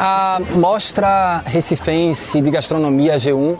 A 0.01 0.39
mostra 0.55 1.43
recifense 1.45 2.41
de 2.41 2.53
gastronomia 2.53 3.17
G1 3.17 3.59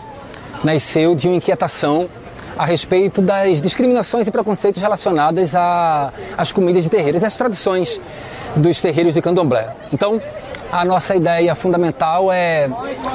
nasceu 0.63 1.13
de 1.13 1.27
uma 1.27 1.35
inquietação 1.35 2.09
a 2.57 2.65
respeito 2.65 3.21
das 3.21 3.61
discriminações 3.61 4.25
e 4.25 4.31
preconceitos 4.31 4.81
relacionados 4.81 5.53
às 6.37 6.53
comidas 6.53 6.85
de 6.85 6.89
terreiros 6.89 7.23
e 7.23 7.25
às 7.25 7.35
tradições 7.35 7.99
dos 8.55 8.81
terreiros 8.81 9.15
de 9.15 9.21
candomblé. 9.21 9.75
Então, 9.91 10.21
a 10.71 10.85
nossa 10.85 11.13
ideia 11.13 11.53
fundamental 11.55 12.31
é 12.31 12.69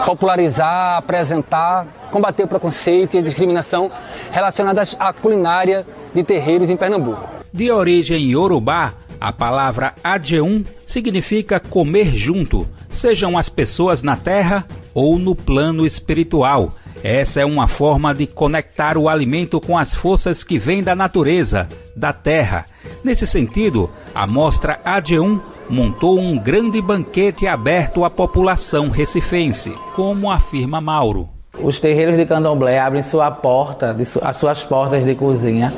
popularizar, 0.05 0.99
apresentar, 0.99 1.87
combater 2.11 2.43
o 2.43 2.49
preconceito 2.49 3.15
e 3.15 3.21
a 3.21 3.23
discriminação 3.23 3.91
relacionadas 4.33 4.97
à 5.01 5.15
culinária 5.15 5.87
de 6.13 6.23
terreiros 6.23 6.69
em 6.69 6.77
Pernambuco. 6.77 7.27
De 7.51 7.71
origem 7.71 8.23
iorubá, 8.25 8.93
a 9.21 9.33
palavra 9.33 9.95
adjeum 10.03 10.65
significa 10.87 11.59
comer 11.59 12.15
junto, 12.15 12.69
sejam 12.91 13.37
as 13.37 13.49
pessoas 13.49 14.03
na 14.03 14.17
terra 14.17 14.67
ou 14.93 15.19
no 15.19 15.35
plano 15.35 15.87
espiritual 15.87 16.75
essa 17.05 17.39
é 17.39 17.45
uma 17.45 17.69
forma 17.69 18.15
de 18.15 18.27
conectar 18.27 18.97
o 18.97 19.11
alimento 19.11 19.61
com 19.61 19.77
as 19.77 19.95
forças 19.95 20.43
que 20.43 20.59
vêm 20.59 20.83
da 20.83 20.97
natureza, 20.97 21.69
da 21.95 22.15
terra. 22.15 22.65
Nesse 23.05 23.27
sentido, 23.27 23.91
a 24.15 24.27
mostra 24.27 24.81
AD1 24.83 25.39
montou 25.69 26.19
um 26.19 26.35
grande 26.35 26.81
banquete 26.81 27.47
aberto 27.47 28.07
à 28.07 28.11
população 28.11 28.89
recifense, 28.89 29.75
como 29.95 30.31
afirma 30.31 30.81
Mauro. 30.81 31.29
Os 31.61 31.79
terreiros 31.79 32.17
de 32.17 32.25
candomblé 32.25 32.79
abrem 32.79 33.03
sua 33.03 33.31
porta, 33.31 33.95
as 34.23 34.37
suas 34.39 34.65
portas 34.65 35.05
de 35.05 35.15
cozinha, 35.15 35.75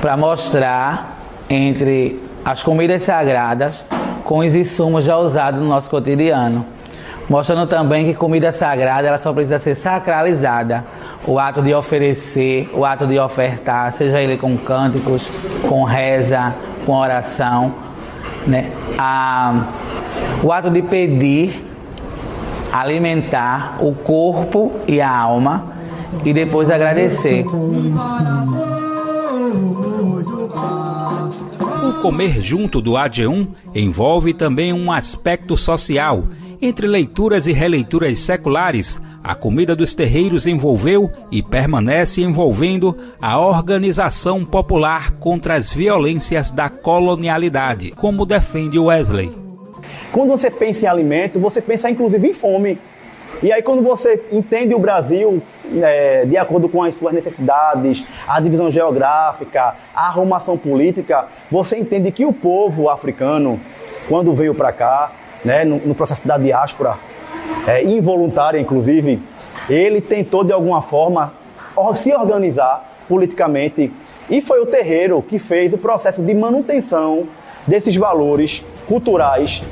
para 0.00 0.16
mostrar 0.16 1.16
entre 1.48 2.20
as 2.46 2.62
comidas 2.62 3.02
sagradas 3.02 3.84
com 4.24 4.38
os 4.38 4.54
insumos 4.54 5.04
já 5.04 5.18
usados 5.18 5.60
no 5.60 5.68
nosso 5.68 5.90
cotidiano 5.90 6.64
mostrando 7.28 7.66
também 7.66 8.04
que 8.04 8.14
comida 8.14 8.52
sagrada 8.52 9.08
ela 9.08 9.18
só 9.18 9.32
precisa 9.32 9.58
ser 9.58 9.74
sacralizada. 9.74 10.84
O 11.26 11.38
ato 11.38 11.60
de 11.60 11.74
oferecer, 11.74 12.70
o 12.72 12.84
ato 12.84 13.06
de 13.06 13.18
ofertar, 13.18 13.92
seja 13.92 14.20
ele 14.20 14.36
com 14.36 14.56
cânticos, 14.56 15.28
com 15.68 15.82
reza, 15.82 16.54
com 16.84 16.92
oração, 16.92 17.72
né? 18.46 18.70
A, 18.96 19.64
o 20.42 20.52
ato 20.52 20.70
de 20.70 20.82
pedir, 20.82 21.64
alimentar 22.72 23.76
o 23.80 23.92
corpo 23.92 24.72
e 24.86 25.00
a 25.00 25.10
alma 25.10 25.74
e 26.24 26.32
depois 26.32 26.70
agradecer. 26.70 27.44
Comer 32.02 32.42
junto 32.42 32.80
do 32.80 32.92
AD1 32.92 33.48
envolve 33.74 34.34
também 34.34 34.72
um 34.72 34.92
aspecto 34.92 35.56
social 35.56 36.24
entre 36.60 36.86
leituras 36.86 37.46
e 37.46 37.52
releituras 37.52 38.20
seculares, 38.20 39.00
a 39.22 39.34
comida 39.34 39.74
dos 39.74 39.94
terreiros 39.94 40.46
envolveu 40.46 41.10
e 41.30 41.42
permanece 41.42 42.22
envolvendo 42.22 42.96
a 43.20 43.38
organização 43.38 44.44
popular 44.44 45.12
contra 45.12 45.54
as 45.54 45.72
violências 45.72 46.50
da 46.50 46.70
colonialidade, 46.70 47.90
como 47.90 48.24
defende 48.24 48.78
Wesley. 48.78 49.36
Quando 50.12 50.30
você 50.30 50.50
pensa 50.50 50.86
em 50.86 50.88
alimento, 50.88 51.40
você 51.40 51.60
pensa 51.60 51.90
inclusive 51.90 52.28
em 52.28 52.32
fome. 52.32 52.78
E 53.42 53.52
aí, 53.52 53.62
quando 53.62 53.82
você 53.82 54.22
entende 54.32 54.74
o 54.74 54.78
Brasil 54.78 55.42
é, 55.82 56.24
de 56.24 56.36
acordo 56.36 56.68
com 56.68 56.82
as 56.82 56.94
suas 56.94 57.12
necessidades, 57.12 58.04
a 58.26 58.40
divisão 58.40 58.70
geográfica, 58.70 59.74
a 59.94 60.06
arrumação 60.08 60.56
política, 60.56 61.26
você 61.50 61.76
entende 61.78 62.10
que 62.10 62.24
o 62.24 62.32
povo 62.32 62.88
africano, 62.88 63.60
quando 64.08 64.34
veio 64.34 64.54
para 64.54 64.72
cá, 64.72 65.12
né, 65.44 65.64
no, 65.64 65.78
no 65.78 65.94
processo 65.94 66.26
da 66.26 66.38
diáspora, 66.38 66.96
é, 67.66 67.82
involuntária 67.82 68.58
inclusive, 68.58 69.20
ele 69.68 70.00
tentou 70.00 70.44
de 70.44 70.52
alguma 70.52 70.80
forma 70.80 71.32
se 71.94 72.14
organizar 72.14 72.96
politicamente 73.08 73.92
e 74.30 74.40
foi 74.40 74.60
o 74.60 74.66
terreiro 74.66 75.22
que 75.22 75.38
fez 75.38 75.72
o 75.72 75.78
processo 75.78 76.22
de 76.22 76.34
manutenção 76.34 77.28
desses 77.66 77.94
valores 77.96 78.64
culturais. 78.86 79.62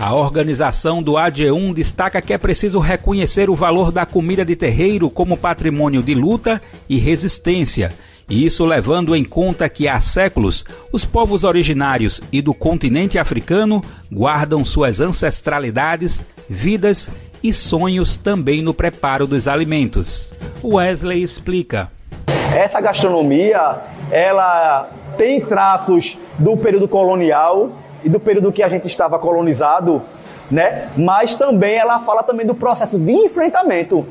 A 0.00 0.14
organização 0.14 1.02
do 1.02 1.14
AD1 1.14 1.74
destaca 1.74 2.22
que 2.22 2.32
é 2.32 2.38
preciso 2.38 2.78
reconhecer 2.78 3.50
o 3.50 3.56
valor 3.56 3.90
da 3.90 4.06
comida 4.06 4.44
de 4.44 4.54
terreiro 4.54 5.10
como 5.10 5.36
patrimônio 5.36 6.04
de 6.04 6.14
luta 6.14 6.62
e 6.88 6.98
resistência 6.98 7.92
Isso 8.30 8.64
levando 8.64 9.16
em 9.16 9.24
conta 9.24 9.68
que 9.68 9.88
há 9.88 9.98
séculos 9.98 10.64
os 10.92 11.04
povos 11.04 11.42
originários 11.42 12.22
e 12.30 12.40
do 12.40 12.54
continente 12.54 13.18
africano 13.18 13.82
guardam 14.10 14.64
suas 14.64 15.00
ancestralidades, 15.00 16.24
vidas 16.48 17.10
e 17.42 17.52
sonhos 17.52 18.16
também 18.16 18.62
no 18.62 18.72
preparo 18.72 19.26
dos 19.26 19.48
alimentos. 19.48 20.30
Wesley 20.62 21.24
explica. 21.24 21.90
Essa 22.54 22.80
gastronomia, 22.80 23.80
ela 24.12 24.90
tem 25.16 25.40
traços 25.40 26.16
do 26.38 26.56
período 26.56 26.86
colonial 26.86 27.72
e 28.04 28.08
do 28.08 28.20
período 28.20 28.52
que 28.52 28.62
a 28.62 28.68
gente 28.68 28.86
estava 28.86 29.18
colonizado, 29.18 30.02
né? 30.50 30.88
Mas 30.96 31.34
também 31.34 31.74
ela 31.74 31.98
fala 32.00 32.22
também 32.22 32.46
do 32.46 32.54
processo 32.54 32.98
de 32.98 33.12
enfrentamento. 33.12 34.06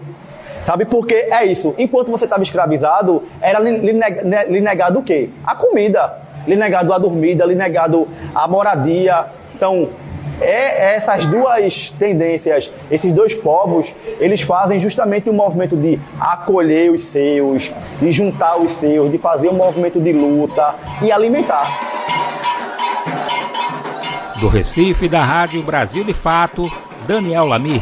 Sabe 0.63 0.85
por 0.85 1.07
quê? 1.07 1.27
É 1.31 1.45
isso. 1.45 1.73
Enquanto 1.77 2.11
você 2.11 2.25
estava 2.25 2.43
escravizado, 2.43 3.23
era 3.41 3.59
lhe, 3.59 3.71
lhe 3.71 4.61
negado 4.61 4.99
o 4.99 5.03
quê? 5.03 5.29
A 5.45 5.55
comida. 5.55 6.17
Lhe 6.45 6.55
negado 6.55 6.93
a 6.93 6.97
dormida, 6.97 7.45
lhe 7.45 7.55
negado 7.55 8.07
a 8.33 8.47
moradia. 8.47 9.25
Então, 9.55 9.89
é 10.41 10.95
essas 10.95 11.25
duas 11.25 11.89
tendências, 11.97 12.71
esses 12.91 13.11
dois 13.11 13.33
povos, 13.33 13.93
eles 14.19 14.41
fazem 14.41 14.79
justamente 14.79 15.29
o 15.29 15.33
um 15.33 15.35
movimento 15.35 15.75
de 15.75 15.99
acolher 16.19 16.91
os 16.91 17.01
seus, 17.01 17.71
de 17.99 18.11
juntar 18.11 18.57
os 18.57 18.71
seus, 18.71 19.11
de 19.11 19.17
fazer 19.17 19.49
um 19.49 19.53
movimento 19.53 19.99
de 19.99 20.13
luta 20.13 20.75
e 21.01 21.11
alimentar. 21.11 21.65
Do 24.39 24.47
Recife, 24.47 25.09
da 25.09 25.25
Rádio 25.25 25.63
Brasil 25.63 26.03
de 26.03 26.13
Fato, 26.13 26.71
Daniel 27.07 27.45
Lamir. 27.45 27.81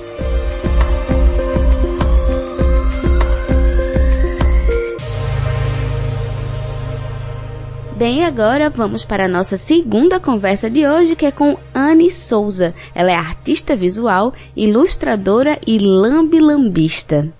Bem, 8.01 8.25
agora 8.25 8.67
vamos 8.67 9.05
para 9.05 9.25
a 9.25 9.27
nossa 9.27 9.57
segunda 9.57 10.19
conversa 10.19 10.67
de 10.71 10.87
hoje, 10.87 11.15
que 11.15 11.23
é 11.23 11.31
com 11.31 11.55
Anne 11.71 12.09
Souza. 12.09 12.73
Ela 12.95 13.11
é 13.11 13.13
artista 13.13 13.75
visual, 13.75 14.33
ilustradora 14.57 15.61
e 15.67 15.77
lambilambista. 15.77 17.31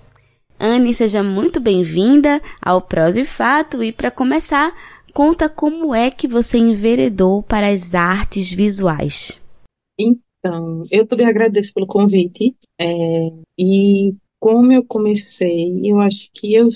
Anne, 0.60 0.94
seja 0.94 1.20
muito 1.20 1.58
bem-vinda 1.58 2.40
ao 2.64 2.80
Prós 2.80 3.16
e 3.16 3.24
Fato 3.24 3.82
e 3.82 3.90
para 3.90 4.08
começar, 4.08 4.72
conta 5.12 5.48
como 5.48 5.92
é 5.92 6.12
que 6.12 6.28
você 6.28 6.58
enveredou 6.58 7.42
para 7.42 7.66
as 7.66 7.92
artes 7.96 8.52
visuais. 8.52 9.42
Então, 9.98 10.84
eu 10.92 11.04
também 11.08 11.26
agradeço 11.26 11.74
pelo 11.74 11.88
convite 11.88 12.54
é, 12.80 12.86
e 13.58 14.14
como 14.42 14.72
eu 14.72 14.84
comecei, 14.84 15.88
eu 15.88 16.00
acho 16.00 16.28
que 16.34 16.52
eu, 16.52 16.66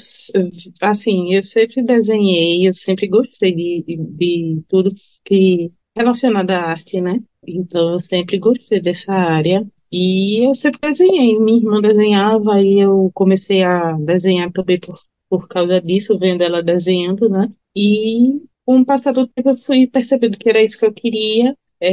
assim, 0.81 1.35
eu 1.35 1.43
sempre 1.43 1.83
desenhei, 1.83 2.69
eu 2.69 2.73
sempre 2.73 3.09
gostei 3.09 3.53
de, 3.53 3.83
de 3.99 4.63
tudo 4.69 4.91
que 5.25 5.73
relacionado 5.97 6.53
à 6.53 6.61
arte, 6.61 7.01
né? 7.01 7.21
Então, 7.45 7.95
eu 7.95 7.99
sempre 8.01 8.39
gostei 8.39 8.81
dessa 8.81 9.13
área. 9.13 9.67
E 9.91 10.47
eu 10.47 10.55
sempre 10.55 10.79
desenhei. 10.81 11.39
Minha 11.41 11.59
irmã 11.59 11.81
desenhava 11.81 12.61
e 12.63 12.79
eu 12.79 13.11
comecei 13.13 13.63
a 13.65 13.93
desenhar 13.95 14.53
também 14.53 14.79
por, 14.79 14.97
por 15.29 15.49
causa 15.49 15.81
disso, 15.81 16.17
vendo 16.19 16.43
ela 16.43 16.63
desenhando, 16.63 17.29
né? 17.29 17.49
E 17.75 18.43
com 18.65 18.81
o 18.81 18.87
passar 18.87 19.13
do 19.13 19.27
tempo 19.27 19.51
eu 19.51 19.57
fui 19.57 19.87
percebendo 19.89 20.39
que 20.39 20.49
era 20.49 20.63
isso 20.63 20.79
que 20.79 20.87
eu 20.87 20.93
queria. 20.93 21.57
É, 21.81 21.89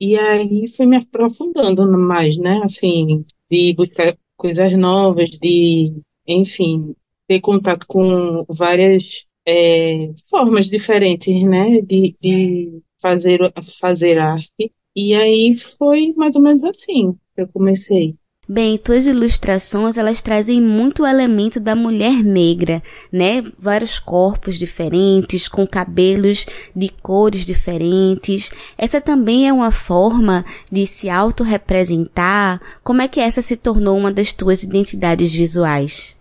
e 0.00 0.18
aí 0.18 0.68
fui 0.68 0.86
me 0.86 0.96
aprofundando 0.98 1.86
mais, 1.98 2.36
né? 2.36 2.60
Assim, 2.62 3.24
de 3.50 3.74
buscar 3.74 4.16
coisas 4.42 4.74
novas, 4.76 5.30
de, 5.30 5.94
enfim, 6.26 6.96
ter 7.28 7.40
contato 7.40 7.86
com 7.86 8.44
várias 8.48 9.24
é, 9.46 10.10
formas 10.28 10.66
diferentes, 10.68 11.44
né, 11.44 11.80
de, 11.80 12.16
de 12.20 12.82
fazer, 13.00 13.38
fazer 13.80 14.18
arte. 14.18 14.72
E 14.96 15.14
aí 15.14 15.54
foi 15.54 16.12
mais 16.16 16.34
ou 16.34 16.42
menos 16.42 16.64
assim 16.64 17.12
que 17.36 17.42
eu 17.42 17.48
comecei. 17.48 18.16
Bem, 18.48 18.76
tuas 18.76 19.06
ilustrações 19.06 19.96
elas 19.96 20.20
trazem 20.20 20.60
muito 20.60 21.06
elemento 21.06 21.60
da 21.60 21.76
mulher 21.76 22.24
negra, 22.24 22.82
né? 23.10 23.40
Vários 23.56 24.00
corpos 24.00 24.58
diferentes, 24.58 25.46
com 25.46 25.64
cabelos 25.64 26.44
de 26.74 26.88
cores 26.88 27.46
diferentes. 27.46 28.50
Essa 28.76 29.00
também 29.00 29.46
é 29.46 29.52
uma 29.52 29.70
forma 29.70 30.44
de 30.70 30.86
se 30.86 31.08
autorrepresentar. 31.08 32.60
Como 32.82 33.00
é 33.00 33.06
que 33.06 33.20
essa 33.20 33.40
se 33.40 33.56
tornou 33.56 33.96
uma 33.96 34.12
das 34.12 34.34
tuas 34.34 34.64
identidades 34.64 35.32
visuais? 35.32 36.16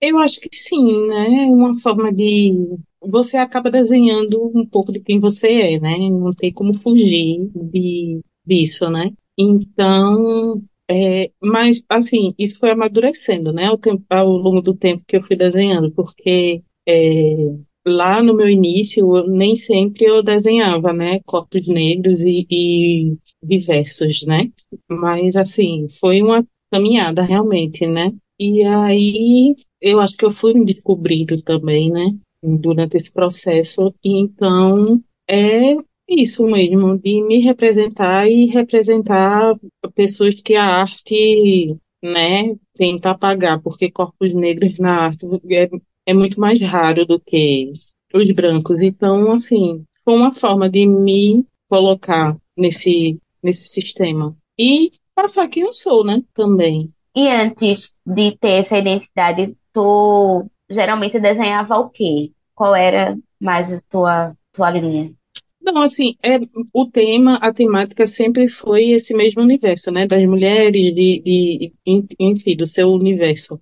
Eu 0.00 0.18
acho 0.18 0.40
que 0.40 0.48
sim, 0.50 1.06
né? 1.06 1.46
Uma 1.50 1.78
forma 1.80 2.10
de 2.10 2.78
você 3.02 3.36
acaba 3.36 3.70
desenhando 3.70 4.50
um 4.54 4.64
pouco 4.64 4.90
de 4.90 5.00
quem 5.00 5.20
você 5.20 5.74
é, 5.74 5.80
né? 5.80 5.98
Não 5.98 6.30
tem 6.30 6.50
como 6.50 6.72
fugir 6.72 7.50
de, 7.54 8.20
disso, 8.46 8.88
né? 8.88 9.12
Então, 9.36 10.62
é, 10.90 11.30
mas, 11.42 11.84
assim, 11.88 12.34
isso 12.38 12.58
foi 12.58 12.70
amadurecendo, 12.70 13.52
né, 13.52 13.66
ao, 13.66 13.76
tempo, 13.76 14.04
ao, 14.08 14.26
longo 14.26 14.62
do 14.62 14.74
tempo 14.74 15.04
que 15.06 15.16
eu 15.16 15.22
fui 15.22 15.36
desenhando, 15.36 15.92
porque 15.92 16.62
é, 16.88 17.54
lá 17.86 18.22
no 18.22 18.34
meu 18.34 18.48
início, 18.48 19.06
nem 19.26 19.54
sempre 19.54 20.06
eu 20.06 20.22
desenhava, 20.22 20.92
né, 20.92 21.20
corpos 21.26 21.66
negros 21.66 22.20
e, 22.20 22.46
e 22.50 23.16
diversos, 23.42 24.24
né, 24.26 24.50
mas, 24.88 25.36
assim, 25.36 25.86
foi 26.00 26.22
uma 26.22 26.46
caminhada 26.72 27.22
realmente, 27.22 27.86
né, 27.86 28.12
e 28.40 28.64
aí 28.64 29.56
eu 29.80 30.00
acho 30.00 30.16
que 30.16 30.24
eu 30.24 30.30
fui 30.30 30.54
me 30.54 30.64
descobrindo 30.64 31.40
também, 31.42 31.90
né, 31.90 32.16
durante 32.42 32.96
esse 32.96 33.12
processo, 33.12 33.94
então 34.02 35.02
é 35.28 35.76
isso 36.08 36.44
mesmo, 36.46 36.98
de 36.98 37.22
me 37.22 37.38
representar 37.40 38.26
e 38.28 38.46
representar 38.46 39.54
pessoas 39.94 40.34
que 40.34 40.54
a 40.54 40.64
arte, 40.64 41.76
né, 42.02 42.56
tenta 42.74 43.10
apagar, 43.10 43.60
porque 43.62 43.90
corpos 43.90 44.34
negros 44.34 44.78
na 44.78 45.06
arte 45.06 45.26
é, 45.50 45.68
é 46.06 46.14
muito 46.14 46.40
mais 46.40 46.60
raro 46.60 47.04
do 47.06 47.20
que 47.20 47.72
os 48.14 48.30
brancos. 48.30 48.80
Então, 48.80 49.30
assim, 49.32 49.84
foi 50.04 50.14
uma 50.16 50.32
forma 50.32 50.68
de 50.70 50.86
me 50.86 51.44
colocar 51.68 52.36
nesse, 52.56 53.20
nesse 53.42 53.68
sistema. 53.68 54.36
E 54.58 54.90
passar 55.14 55.48
quem 55.48 55.64
eu 55.64 55.72
sou, 55.72 56.04
né, 56.04 56.22
também. 56.32 56.92
E 57.14 57.28
antes 57.28 57.96
de 58.06 58.36
ter 58.36 58.60
essa 58.60 58.78
identidade, 58.78 59.56
tu 59.72 60.48
geralmente 60.70 61.18
desenhava 61.20 61.76
o 61.78 61.90
quê? 61.90 62.32
Qual 62.54 62.74
era 62.74 63.16
mais 63.40 63.72
a 63.72 63.80
tua, 63.90 64.36
tua 64.52 64.70
linha? 64.70 65.17
Não, 65.60 65.82
assim, 65.82 66.14
é, 66.22 66.38
o 66.72 66.86
tema, 66.86 67.36
a 67.36 67.52
temática 67.52 68.06
sempre 68.06 68.48
foi 68.48 68.90
esse 68.90 69.14
mesmo 69.14 69.42
universo, 69.42 69.90
né? 69.90 70.06
Das 70.06 70.24
mulheres, 70.24 70.94
de, 70.94 71.20
de 71.20 71.72
enfim, 72.18 72.56
do 72.56 72.66
seu 72.66 72.88
universo. 72.90 73.60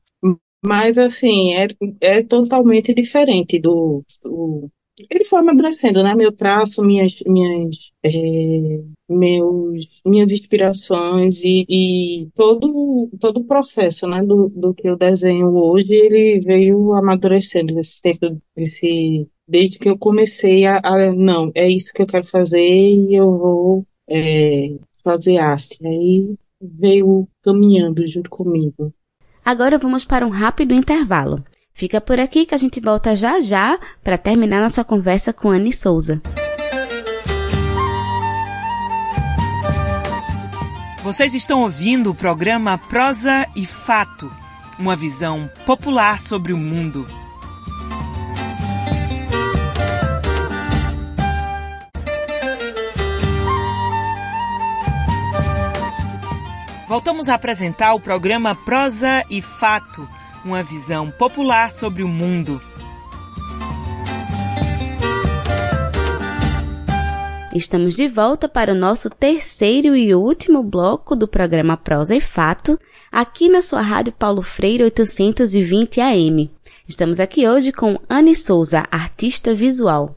Mas, 0.65 0.99
assim, 0.99 1.55
é, 1.55 1.69
é 2.01 2.23
totalmente 2.23 2.95
diferente 2.95 3.59
do, 3.59 4.05
do 4.23 4.71
ele 5.11 5.25
foi 5.25 5.41
amadurecendo, 5.41 6.03
né? 6.03 6.15
Meu 6.15 6.33
traço, 6.33 6.83
minhas, 6.83 7.13
minhas, 7.27 7.93
é, 8.03 8.11
meus, 9.09 10.01
minhas 10.05 10.33
inspirações 10.33 11.43
e, 11.45 11.67
e, 11.69 12.29
todo, 12.35 13.11
todo 13.21 13.41
o 13.41 13.45
processo, 13.45 14.07
né? 14.09 14.23
Do, 14.25 14.49
do 14.49 14.73
que 14.75 14.89
eu 14.89 14.97
desenho 14.97 15.55
hoje, 15.55 15.93
ele 15.93 16.41
veio 16.41 16.95
amadurecendo 16.95 17.75
nesse 17.75 18.01
tempo, 18.01 18.41
esse, 18.57 19.29
desde 19.47 19.79
que 19.79 19.89
eu 19.89 19.99
comecei 19.99 20.67
a, 20.67 20.81
a, 20.83 21.13
não, 21.13 21.51
é 21.55 21.69
isso 21.69 21.93
que 21.93 22.03
eu 22.03 22.07
quero 22.07 22.27
fazer 22.27 22.61
e 22.61 23.15
eu 23.15 23.31
vou 23.39 23.87
é, 24.09 24.75
fazer 25.03 25.39
arte. 25.39 25.79
Aí 25.87 26.35
veio 26.61 27.29
caminhando 27.43 28.07
junto 28.07 28.31
comigo. 28.31 28.93
Agora 29.45 29.79
vamos 29.79 30.05
para 30.05 30.27
um 30.27 30.31
rápido 30.31 30.75
intervalo. 30.75 31.45
Fica 31.73 32.01
por 32.01 32.19
aqui 32.19 32.47
que 32.47 32.55
a 32.55 32.59
gente 32.59 32.81
volta 32.81 33.15
já 33.15 33.41
já 33.41 33.79
para 34.03 34.19
terminar 34.19 34.63
nossa 34.63 34.83
conversa 34.83 35.33
com 35.33 35.51
Anne 35.51 35.73
Souza. 35.73 36.21
Vocês 41.03 41.35
estão 41.35 41.63
ouvindo 41.63 42.11
o 42.11 42.15
programa 42.15 42.77
Prosa 42.77 43.47
e 43.55 43.65
Fato, 43.65 44.29
uma 44.77 44.97
visão 44.97 45.49
popular 45.65 46.19
sobre 46.19 46.53
o 46.53 46.57
mundo. 46.57 47.07
Voltamos 56.89 57.29
a 57.29 57.35
apresentar 57.35 57.95
o 57.95 58.01
programa 58.01 58.55
Prosa 58.55 59.25
e 59.29 59.43
Fato, 59.43 60.09
uma 60.45 60.63
visão 60.63 61.11
popular 61.11 61.73
sobre 61.73 62.05
o 62.05 62.09
mundo. 62.09 62.63
Estamos 67.53 67.97
de 67.97 68.07
volta 68.07 68.49
para 68.49 68.71
o 68.71 68.77
nosso 68.77 69.11
terceiro 69.11 69.97
e 69.97 70.15
último 70.15 70.63
bloco 70.63 71.17
do 71.17 71.27
programa 71.27 71.77
Prosa 71.77 72.15
e 72.15 72.21
Fato, 72.21 72.79
aqui 73.11 73.49
na 73.49 73.63
sua 73.63 73.81
Rádio 73.81 74.13
Paulo 74.13 74.41
Freire 74.41 74.85
820 74.85 76.01
AM. 76.01 76.51
Estamos 76.89 77.19
aqui 77.19 77.49
hoje 77.49 77.73
com 77.73 77.99
Anne 78.09 78.37
Souza, 78.37 78.87
artista 78.93 79.53
visual. 79.53 80.15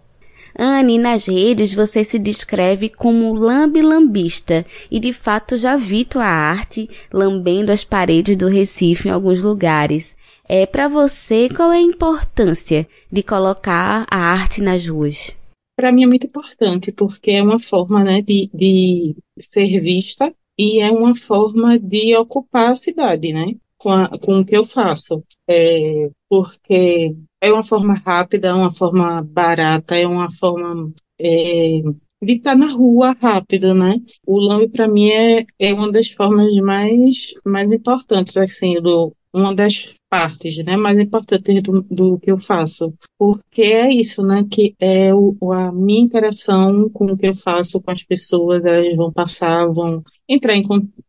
Anne, 0.62 0.98
nas 0.98 1.26
redes 1.26 1.74
você 1.74 2.04
se 2.04 2.19
descreve 2.19 2.89
como 2.89 3.34
lambe-lambista 3.34 4.65
e 4.91 5.00
de 5.00 5.13
fato 5.13 5.58
já 5.58 5.78
vi 5.78 6.04
tua 6.04 6.26
arte 6.26 6.89
lambendo 7.13 7.72
as 7.72 7.86
paredes 7.86 8.36
do 8.36 8.48
Recife 8.48 9.08
em 9.08 9.12
alguns 9.12 9.41
lugares. 9.41 10.17
É 10.48 10.65
para 10.65 10.88
você 10.88 11.48
qual 11.48 11.72
é 11.72 11.78
a 11.78 11.82
importância 11.82 12.88
de 13.12 13.24
colocar 13.24 14.06
a 14.12 14.17
arte 14.17 14.62
nas 14.62 14.86
ruas? 14.86 15.39
para 15.80 15.93
mim 15.93 16.04
é 16.04 16.08
muito 16.08 16.28
importante, 16.28 16.91
porque 16.91 17.32
é 17.32 17.41
uma 17.41 17.58
forma 17.58 18.04
né, 18.04 18.22
de, 18.22 18.50
de 18.54 19.15
ser 19.39 19.80
vista 19.80 20.36
e 20.58 20.82
é 20.82 20.91
uma 20.91 21.15
forma 21.15 21.80
de 21.80 22.13
ocupar 22.17 22.72
a 22.72 22.76
cidade, 22.76 23.32
né? 23.32 23.56
Com, 23.78 23.89
a, 23.89 24.10
com 24.19 24.41
o 24.41 24.45
que 24.45 24.58
eu 24.58 24.65
faço. 24.65 25.24
É, 25.48 26.10
porque 26.28 27.15
é 27.41 27.52
uma 27.52 27.63
forma 27.63 27.93
rápida, 27.93 28.49
é 28.49 28.54
uma 28.54 28.71
forma 28.71 29.21
barata, 29.23 29.95
é 29.97 30.08
uma 30.08 30.32
forma 30.32 30.93
é, 31.19 31.82
de 32.21 32.34
estar 32.34 32.56
na 32.56 32.67
rua 32.67 33.15
rápido, 33.19 33.73
né? 33.73 33.95
O 34.25 34.39
lambe 34.39 34.69
para 34.69 34.88
mim 34.88 35.10
é, 35.10 35.45
é 35.60 35.73
uma 35.73 35.91
das 35.91 36.10
formas 36.10 36.54
mais, 36.58 37.34
mais 37.45 37.71
importantes, 37.71 38.36
assim, 38.38 38.82
do, 38.82 39.13
uma 39.34 39.56
das 39.56 39.95
partes, 40.10 40.63
né, 40.65 40.75
mais 40.75 40.97
importantes 40.97 41.62
do, 41.62 41.82
do 41.84 42.19
que 42.19 42.32
eu 42.32 42.38
faço, 42.38 42.93
porque 43.17 43.62
é 43.62 43.93
isso, 43.93 44.23
né, 44.23 44.43
que 44.49 44.75
é 44.80 45.13
o, 45.13 45.36
a 45.54 45.71
minha 45.71 46.02
interação 46.02 46.89
com 46.89 47.06
o 47.06 47.17
que 47.17 47.28
eu 47.28 47.36
faço 47.36 47.80
com 47.80 47.91
as 47.91 48.04
pessoas, 48.04 48.65
elas 48.65 48.95
vão 48.95 49.13
passar, 49.13 49.67
vão 49.67 50.04
entrar 50.28 50.56
em, 50.56 50.63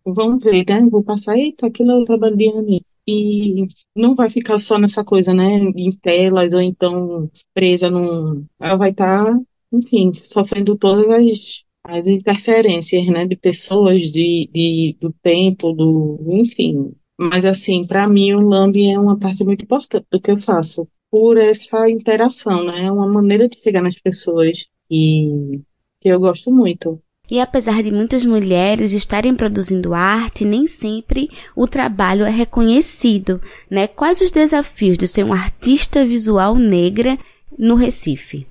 vão 0.05 0.39
ver, 0.39 0.65
né, 0.69 0.87
vou 0.91 1.03
passar, 1.03 1.37
eita, 1.37 1.67
aquilo 1.67 1.93
é 1.93 1.95
o 1.97 2.05
trabalho 2.05 2.37
de 2.37 2.83
e 3.07 3.67
não 3.95 4.15
vai 4.15 4.31
ficar 4.31 4.59
só 4.59 4.79
nessa 4.79 5.05
coisa, 5.05 5.35
né, 5.35 5.57
em 5.77 5.93
telas 5.93 6.53
ou 6.53 6.61
então 6.61 7.31
presa 7.55 7.91
num, 7.91 8.47
ela 8.61 8.77
vai 8.77 8.91
estar, 8.91 9.25
tá, 9.25 9.41
enfim, 9.73 10.13
sofrendo 10.15 10.77
todas 10.77 11.09
as 11.11 11.65
as 11.83 12.07
interferências, 12.07 13.07
né, 13.07 13.27
de 13.27 13.37
pessoas, 13.37 14.03
de, 14.03 14.49
de 14.53 14.97
do 15.01 15.13
tempo, 15.23 15.73
do, 15.73 16.19
enfim, 16.29 16.95
mas, 17.23 17.45
assim, 17.45 17.87
para 17.87 18.09
mim, 18.09 18.33
o 18.33 18.41
Lamb 18.41 18.75
é 18.83 18.99
uma 18.99 19.19
parte 19.19 19.45
muito 19.45 19.63
importante 19.65 20.07
do 20.11 20.19
que 20.19 20.31
eu 20.31 20.39
faço, 20.39 20.89
por 21.11 21.37
essa 21.37 21.89
interação, 21.91 22.65
né? 22.65 22.85
É 22.87 22.91
uma 22.91 23.07
maneira 23.07 23.47
de 23.47 23.61
chegar 23.63 23.83
nas 23.83 23.95
pessoas 23.97 24.65
e 24.91 25.61
que 26.01 26.09
eu 26.09 26.19
gosto 26.19 26.51
muito. 26.51 27.03
E 27.31 27.39
apesar 27.39 27.83
de 27.83 27.93
muitas 27.93 28.25
mulheres 28.25 28.93
estarem 28.93 29.37
produzindo 29.37 29.95
arte, 29.95 30.45
nem 30.45 30.67
sempre 30.67 31.31
o 31.55 31.69
trabalho 31.69 32.25
é 32.25 32.31
reconhecido, 32.31 33.41
né? 33.71 33.87
Quais 33.87 34.21
os 34.21 34.33
desafios 34.33 34.99
de 34.99 35.07
ser 35.07 35.25
um 35.25 35.33
artista 35.33 36.05
visual 36.05 36.57
negra 36.57 37.17
no 37.57 37.77
Recife? 37.77 38.47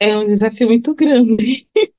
É 0.00 0.18
um 0.18 0.24
desafio 0.24 0.66
muito 0.66 0.92
grande, 0.94 1.66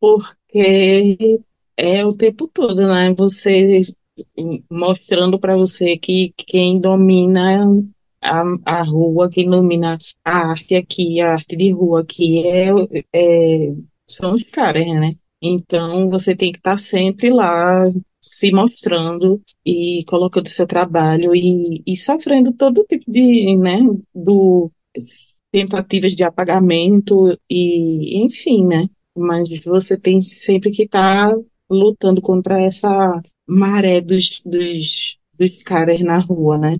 porque 0.00 1.40
é 1.76 2.04
o 2.04 2.12
tempo 2.12 2.48
todo, 2.48 2.88
né? 2.88 3.14
Você 3.16 3.82
mostrando 4.68 5.38
para 5.38 5.56
você 5.56 5.96
que 5.96 6.34
quem 6.36 6.80
domina 6.80 7.62
a, 8.20 8.42
a 8.64 8.82
rua, 8.82 9.30
quem 9.30 9.48
domina 9.48 9.96
a 10.24 10.50
arte 10.50 10.74
aqui, 10.74 11.20
a 11.20 11.34
arte 11.34 11.54
de 11.54 11.70
rua 11.70 12.00
aqui, 12.00 12.44
é, 12.46 12.68
é 13.12 13.74
são 14.08 14.32
os 14.32 14.42
caras, 14.42 14.86
né? 14.86 15.14
Então 15.40 16.10
você 16.10 16.34
tem 16.34 16.50
que 16.50 16.58
estar 16.58 16.72
tá 16.72 16.78
sempre 16.78 17.30
lá 17.30 17.88
se 18.20 18.50
mostrando 18.52 19.40
e 19.64 20.04
colocando 20.06 20.48
seu 20.48 20.66
trabalho 20.66 21.34
e, 21.34 21.82
e 21.86 21.96
sofrendo 21.96 22.52
todo 22.52 22.84
tipo 22.88 23.04
de, 23.10 23.56
né, 23.56 23.78
do 24.14 24.70
tentativas 25.52 26.14
de 26.14 26.24
apagamento 26.24 27.38
e 27.48 28.24
enfim, 28.24 28.66
né? 28.66 28.88
Mas 29.16 29.48
você 29.64 29.96
tem 29.96 30.20
sempre 30.20 30.70
que 30.70 30.82
estar 30.84 31.30
tá 31.30 31.40
lutando 31.70 32.20
contra 32.20 32.60
essa 32.60 33.20
maré 33.46 34.00
dos, 34.00 34.40
dos, 34.44 35.18
dos 35.34 35.62
caras 35.62 36.00
na 36.00 36.18
rua, 36.18 36.58
né? 36.58 36.76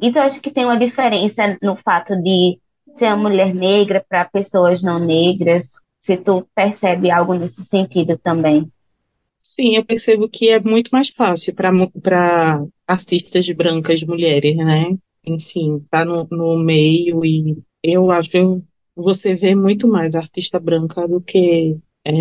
Eu 0.00 0.22
acho 0.22 0.40
que 0.40 0.50
tem 0.50 0.64
uma 0.64 0.78
diferença 0.78 1.56
no 1.62 1.76
fato 1.76 2.16
de 2.22 2.58
ser 2.94 3.06
uma 3.06 3.28
mulher 3.28 3.54
negra 3.54 4.04
para 4.08 4.24
pessoas 4.24 4.82
não 4.82 4.98
negras, 4.98 5.72
se 6.02 6.16
tu 6.16 6.46
percebe 6.54 7.10
algo 7.12 7.34
nesse 7.34 7.64
sentido 7.64 8.18
também. 8.18 8.68
Sim, 9.40 9.76
eu 9.76 9.84
percebo 9.84 10.28
que 10.28 10.48
é 10.48 10.60
muito 10.60 10.90
mais 10.90 11.08
fácil 11.08 11.54
para 11.54 12.64
artistas 12.86 13.48
brancas 13.50 14.02
mulheres, 14.02 14.56
né? 14.56 14.96
Enfim, 15.24 15.84
tá 15.88 16.04
no, 16.04 16.26
no 16.30 16.58
meio 16.58 17.24
e 17.24 17.56
eu 17.82 18.10
acho 18.10 18.30
que 18.30 18.38
você 18.96 19.34
vê 19.34 19.54
muito 19.54 19.86
mais 19.88 20.14
artista 20.14 20.58
branca 20.58 21.06
do 21.06 21.20
que 21.20 21.78
é, 22.04 22.12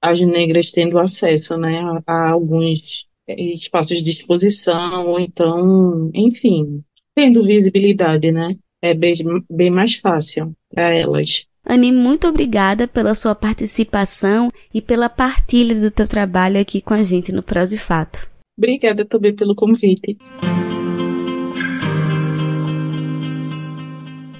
as 0.00 0.20
negras 0.20 0.70
tendo 0.70 0.98
acesso 0.98 1.56
né, 1.56 1.80
a, 1.80 2.02
a 2.06 2.30
alguns 2.30 3.08
espaços 3.28 4.02
de 4.02 4.10
exposição, 4.10 5.08
ou 5.08 5.18
então, 5.18 6.10
enfim, 6.14 6.84
tendo 7.14 7.44
visibilidade, 7.44 8.30
né? 8.30 8.56
É 8.80 8.94
bem, 8.94 9.14
bem 9.50 9.70
mais 9.70 9.94
fácil 9.94 10.54
para 10.68 10.90
elas. 10.90 11.46
Anne, 11.66 11.92
muito 11.92 12.26
obrigada 12.26 12.86
pela 12.86 13.14
sua 13.14 13.34
participação 13.34 14.50
e 14.72 14.82
pela 14.82 15.08
partilha 15.08 15.74
do 15.74 15.90
teu 15.90 16.06
trabalho 16.06 16.60
aqui 16.60 16.80
com 16.80 16.94
a 16.94 17.02
gente 17.02 17.32
no 17.32 17.42
Prosa 17.42 17.74
e 17.74 17.78
Fato. 17.78 18.28
Obrigada 18.58 19.04
também 19.04 19.34
pelo 19.34 19.54
convite. 19.54 20.18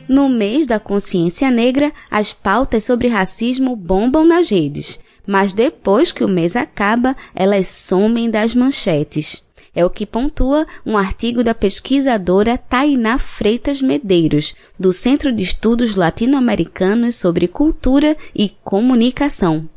No 0.09 0.29
mês 0.29 0.67
da 0.67 0.79
consciência 0.79 1.51
negra, 1.51 1.93
as 2.11 2.33
pautas 2.33 2.85
sobre 2.85 3.09
racismo 3.09 3.75
bombam 3.75 4.25
nas 4.25 4.51
redes 4.51 4.99
mas 5.27 5.53
depois 5.53 6.13
que 6.13 6.25
o 6.25 6.29
mês 6.29 6.57
acaba, 6.57 7.17
elas 7.35 7.69
somem 7.69 8.31
das 8.31 8.55
manchetes. 8.55 9.44
É 9.75 9.85
o 9.85 9.91
que 9.91 10.07
pontua 10.07 10.67
um 10.87 10.97
artigo 10.97 11.43
da 11.43 11.55
pesquisadora 11.55 12.57
Tainá 12.57 13.19
Freitas 13.19 13.83
Medeiros, 13.83 14.55
do 14.79 14.93
Centro 14.93 15.33
de 15.33 15.43
Estudos 15.43 15.97
Latino-Americanos 15.97 17.17
sobre 17.17 17.49
Cultura 17.49 18.17
e 18.35 18.51
Comunicação. 18.63 19.69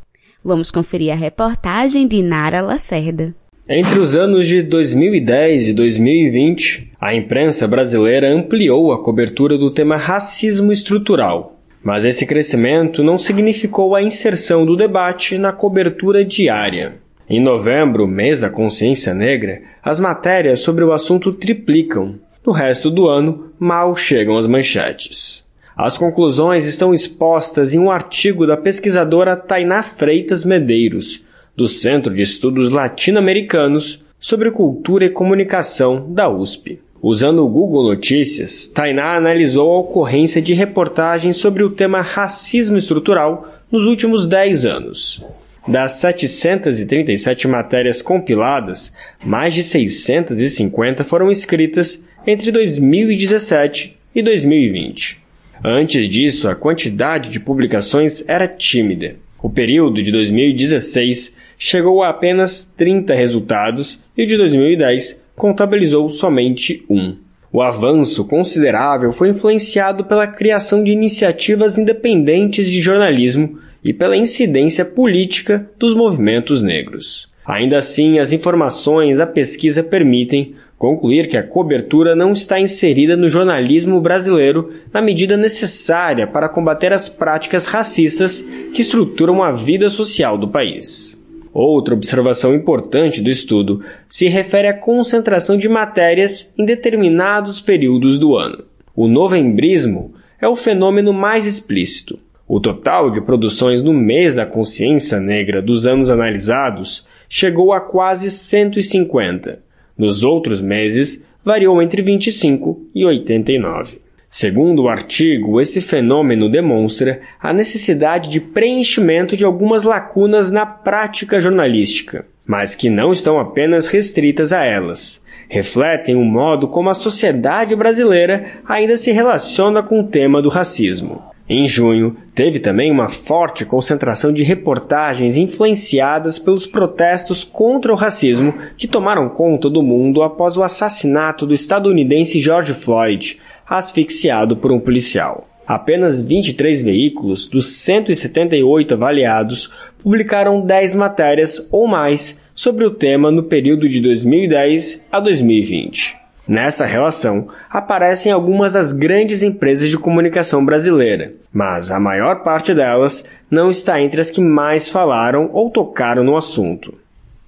Vamos 0.43 0.69
conferir 0.69 1.11
a 1.11 1.15
reportagem 1.15 2.07
de 2.07 2.21
Nara 2.21 2.61
Lacerda. 2.61 3.35
Entre 3.67 3.99
os 3.99 4.15
anos 4.15 4.47
de 4.47 4.61
2010 4.61 5.69
e 5.69 5.73
2020, 5.73 6.91
a 7.01 7.13
imprensa 7.13 7.67
brasileira 7.67 8.31
ampliou 8.31 8.93
a 8.93 9.03
cobertura 9.03 9.57
do 9.57 9.69
tema 9.69 9.97
racismo 9.97 10.71
estrutural, 10.71 11.59
mas 11.83 12.05
esse 12.05 12.25
crescimento 12.25 13.03
não 13.03 13.17
significou 13.17 13.93
a 13.93 14.01
inserção 14.01 14.65
do 14.65 14.77
debate 14.77 15.37
na 15.37 15.51
cobertura 15.51 16.23
diária. 16.23 16.99
Em 17.29 17.41
novembro, 17.41 18.07
mês 18.07 18.39
da 18.39 18.49
consciência 18.49 19.13
negra, 19.13 19.61
as 19.83 19.99
matérias 19.99 20.61
sobre 20.61 20.81
o 20.85 20.93
assunto 20.93 21.33
triplicam. 21.33 22.15
No 22.45 22.53
resto 22.53 22.89
do 22.89 23.05
ano, 23.09 23.51
mal 23.59 23.93
chegam 23.97 24.37
as 24.37 24.47
manchetes. 24.47 25.45
As 25.75 25.97
conclusões 25.97 26.65
estão 26.65 26.93
expostas 26.93 27.73
em 27.73 27.79
um 27.79 27.91
artigo 27.91 28.47
da 28.47 28.55
pesquisadora 28.55 29.35
Tainá 29.35 29.83
Freitas 29.83 30.45
Medeiros, 30.45 31.25
do 31.53 31.67
Centro 31.67 32.13
de 32.13 32.21
Estudos 32.21 32.71
Latino-Americanos 32.71 34.01
sobre 34.17 34.49
Cultura 34.49 35.03
e 35.03 35.09
Comunicação 35.09 36.07
da 36.09 36.29
USP. 36.29 36.79
Usando 37.01 37.43
o 37.43 37.49
Google 37.49 37.83
Notícias, 37.83 38.67
Tainá 38.67 39.17
analisou 39.17 39.69
a 39.69 39.79
ocorrência 39.79 40.41
de 40.41 40.53
reportagens 40.53 41.35
sobre 41.35 41.61
o 41.61 41.71
tema 41.71 41.99
racismo 41.99 42.77
estrutural 42.77 43.53
nos 43.69 43.85
últimos 43.85 44.25
10 44.25 44.65
anos. 44.65 45.25
Das 45.67 45.93
737 45.93 47.45
matérias 47.45 48.01
compiladas, 48.01 48.95
mais 49.25 49.53
de 49.53 49.61
650 49.61 51.03
foram 51.03 51.29
escritas 51.29 52.07
entre 52.25 52.53
2017 52.53 53.97
e 54.15 54.21
2020. 54.21 55.19
Antes 55.61 56.07
disso, 56.07 56.47
a 56.47 56.55
quantidade 56.55 57.29
de 57.29 57.39
publicações 57.41 58.23
era 58.29 58.47
tímida. 58.47 59.17
O 59.43 59.49
período 59.49 60.01
de 60.01 60.09
2016 60.09 61.35
chegou 61.57 62.01
a 62.01 62.09
apenas 62.09 62.63
30 62.63 63.13
resultados 63.13 63.99
e 64.15 64.23
o 64.23 64.25
de 64.25 64.37
2010 64.37 65.23
contabilizou 65.35 66.07
somente 66.07 66.85
um. 66.89 67.17
O 67.51 67.61
avanço 67.61 68.25
considerável 68.25 69.11
foi 69.11 69.29
influenciado 69.29 70.05
pela 70.05 70.27
criação 70.27 70.83
de 70.83 70.91
iniciativas 70.91 71.77
independentes 71.77 72.69
de 72.69 72.81
jornalismo 72.81 73.59
e 73.83 73.93
pela 73.93 74.17
incidência 74.17 74.83
política 74.83 75.69
dos 75.77 75.93
movimentos 75.93 76.61
negros. 76.61 77.29
Ainda 77.45 77.77
assim, 77.77 78.19
as 78.19 78.33
informações 78.33 79.17
da 79.17 79.25
pesquisa 79.25 79.81
permitem 79.81 80.55
concluir 80.77 81.27
que 81.27 81.37
a 81.37 81.43
cobertura 81.43 82.15
não 82.15 82.31
está 82.31 82.59
inserida 82.59 83.15
no 83.15 83.29
jornalismo 83.29 83.99
brasileiro 83.99 84.69
na 84.93 85.01
medida 85.01 85.35
necessária 85.35 86.27
para 86.27 86.49
combater 86.49 86.93
as 86.93 87.09
práticas 87.09 87.65
racistas 87.65 88.41
que 88.73 88.81
estruturam 88.81 89.41
a 89.41 89.51
vida 89.51 89.89
social 89.89 90.37
do 90.37 90.47
país. 90.47 91.23
Outra 91.53 91.95
observação 91.95 92.53
importante 92.53 93.21
do 93.21 93.31
estudo 93.31 93.81
se 94.07 94.27
refere 94.27 94.67
à 94.67 94.73
concentração 94.73 95.57
de 95.57 95.67
matérias 95.67 96.53
em 96.57 96.63
determinados 96.63 97.59
períodos 97.59 98.19
do 98.19 98.35
ano. 98.35 98.63
O 98.95 99.07
novembrismo 99.07 100.13
é 100.39 100.47
o 100.47 100.55
fenômeno 100.55 101.11
mais 101.11 101.47
explícito. 101.47 102.19
O 102.47 102.61
total 102.61 103.11
de 103.11 103.19
produções 103.19 103.83
no 103.83 103.93
mês 103.93 104.35
da 104.35 104.45
consciência 104.45 105.19
negra 105.19 105.61
dos 105.61 105.85
anos 105.85 106.09
analisados 106.09 107.05
chegou 107.27 107.73
a 107.73 107.81
quase 107.81 108.31
150. 108.31 109.59
Nos 109.97 110.23
outros 110.23 110.61
meses, 110.61 111.25
variou 111.43 111.81
entre 111.81 112.01
25 112.01 112.87
e 112.95 113.03
89. 113.03 113.99
Segundo 114.29 114.83
o 114.83 114.87
artigo, 114.87 115.59
esse 115.59 115.81
fenômeno 115.81 116.49
demonstra 116.49 117.19
a 117.41 117.51
necessidade 117.51 118.29
de 118.29 118.39
preenchimento 118.39 119.35
de 119.35 119.43
algumas 119.43 119.83
lacunas 119.83 120.49
na 120.49 120.65
prática 120.65 121.41
jornalística, 121.41 122.25
mas 122.45 122.75
que 122.75 122.89
não 122.89 123.11
estão 123.11 123.39
apenas 123.39 123.87
restritas 123.87 124.53
a 124.53 124.63
elas. 124.63 125.21
Refletem 125.49 126.15
o 126.15 126.23
modo 126.23 126.69
como 126.69 126.89
a 126.89 126.93
sociedade 126.93 127.75
brasileira 127.75 128.61
ainda 128.65 128.95
se 128.95 129.11
relaciona 129.11 129.83
com 129.83 129.99
o 129.99 130.07
tema 130.07 130.41
do 130.41 130.49
racismo. 130.49 131.21
Em 131.49 131.65
junho, 131.65 132.17
teve 132.35 132.59
também 132.59 132.91
uma 132.91 133.07
forte 133.07 133.63
concentração 133.63 134.33
de 134.33 134.43
reportagens 134.43 135.37
influenciadas 135.37 136.37
pelos 136.37 136.67
protestos 136.67 137.45
contra 137.45 137.93
o 137.93 137.95
racismo 137.95 138.53
que 138.77 138.85
tomaram 138.85 139.29
conta 139.29 139.69
do 139.69 139.81
mundo 139.81 140.21
após 140.23 140.57
o 140.57 140.63
assassinato 140.63 141.47
do 141.47 141.53
estadunidense 141.53 142.37
George 142.37 142.73
Floyd, 142.73 143.39
asfixiado 143.65 144.57
por 144.57 144.73
um 144.73 144.79
policial. 144.79 145.47
Apenas 145.65 146.21
23 146.21 146.83
veículos 146.83 147.45
dos 147.45 147.67
178 147.67 148.93
avaliados 148.93 149.71
publicaram 150.03 150.59
10 150.59 150.95
matérias 150.95 151.67
ou 151.71 151.87
mais 151.87 152.41
sobre 152.53 152.85
o 152.85 152.91
tema 152.91 153.31
no 153.31 153.43
período 153.43 153.87
de 153.87 154.01
2010 154.01 155.05
a 155.09 155.19
2020. 155.21 156.26
Nessa 156.47 156.85
relação, 156.85 157.49
aparecem 157.69 158.31
algumas 158.31 158.73
das 158.73 158.93
grandes 158.93 159.43
empresas 159.43 159.89
de 159.89 159.97
comunicação 159.97 160.63
brasileira, 160.63 161.33
mas 161.51 161.91
a 161.91 161.99
maior 161.99 162.41
parte 162.41 162.73
delas 162.73 163.25
não 163.51 163.69
está 163.69 163.99
entre 163.99 164.21
as 164.21 164.31
que 164.31 164.39
mais 164.39 164.87
falaram 164.87 165.49
ou 165.51 165.69
tocaram 165.69 166.23
no 166.23 166.37
assunto. 166.37 166.93